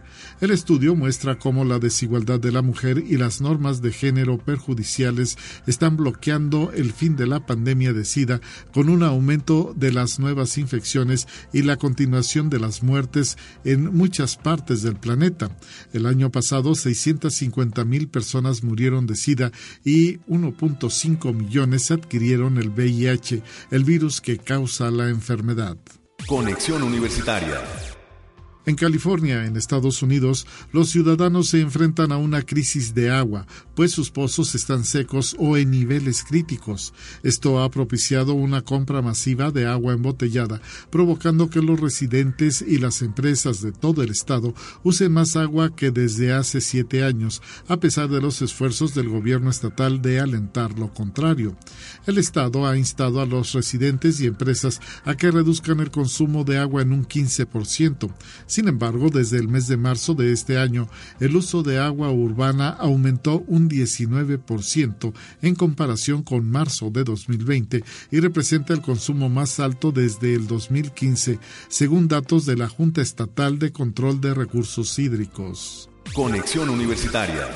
[0.41, 5.37] El estudio muestra cómo la desigualdad de la mujer y las normas de género perjudiciales
[5.67, 8.41] están bloqueando el fin de la pandemia de SIDA
[8.73, 14.37] con un aumento de las nuevas infecciones y la continuación de las muertes en muchas
[14.37, 15.55] partes del planeta.
[15.93, 19.15] El año pasado, 650 mil personas murieron de
[19.83, 25.77] Y 1.5 millones adquirieron el VIH, el virus que causa la enfermedad.
[26.27, 27.61] Conexión Universitaria.
[28.67, 33.45] En California, en Estados Unidos, los ciudadanos se enfrentan a una crisis de agua,
[33.75, 36.91] pues sus pozos están secos o en niveles críticos.
[37.21, 43.03] Esto ha propiciado una compra masiva de agua embotellada, provocando que los residentes y las
[43.03, 48.09] empresas de todo el estado usen más agua que desde hace siete años, a pesar
[48.09, 51.55] de los esfuerzos del gobierno estatal de alentar lo contrario.
[52.07, 56.57] El estado ha instado a los residentes y empresas a que reduzcan el consumo de
[56.57, 58.11] agua en un 15%.
[58.55, 60.87] Sin embargo, desde el mes de marzo de este año,
[61.19, 68.19] el uso de agua urbana aumentó un 19% en comparación con marzo de 2020 y
[68.21, 71.37] representa el consumo más alto desde el 2015,
[71.67, 75.89] según datos de la Junta Estatal de Control de Recursos Hídricos.
[76.13, 77.49] Conexión Universitaria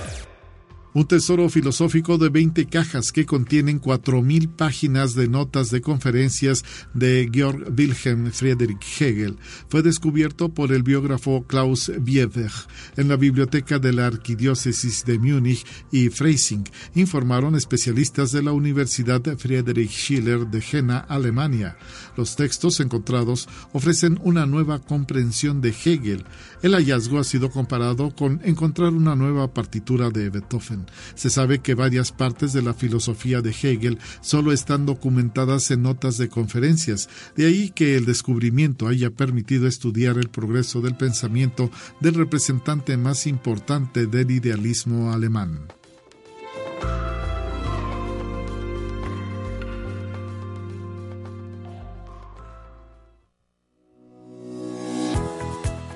[0.93, 6.63] un tesoro filosófico de 20 cajas que contienen 4.000 páginas de notas de conferencias
[6.93, 9.37] de Georg Wilhelm Friedrich Hegel.
[9.69, 12.51] Fue descubierto por el biógrafo Klaus Bieber
[12.97, 16.63] en la biblioteca de la Arquidiócesis de Múnich y Freising,
[16.95, 21.77] informaron especialistas de la Universidad Friedrich Schiller de Jena, Alemania.
[22.17, 26.25] Los textos encontrados ofrecen una nueva comprensión de Hegel.
[26.61, 30.85] El hallazgo ha sido comparado con encontrar una nueva partitura de Beethoven.
[31.15, 36.17] Se sabe que varias partes de la filosofía de Hegel solo están documentadas en notas
[36.17, 42.15] de conferencias, de ahí que el descubrimiento haya permitido estudiar el progreso del pensamiento del
[42.15, 45.67] representante más importante del idealismo alemán.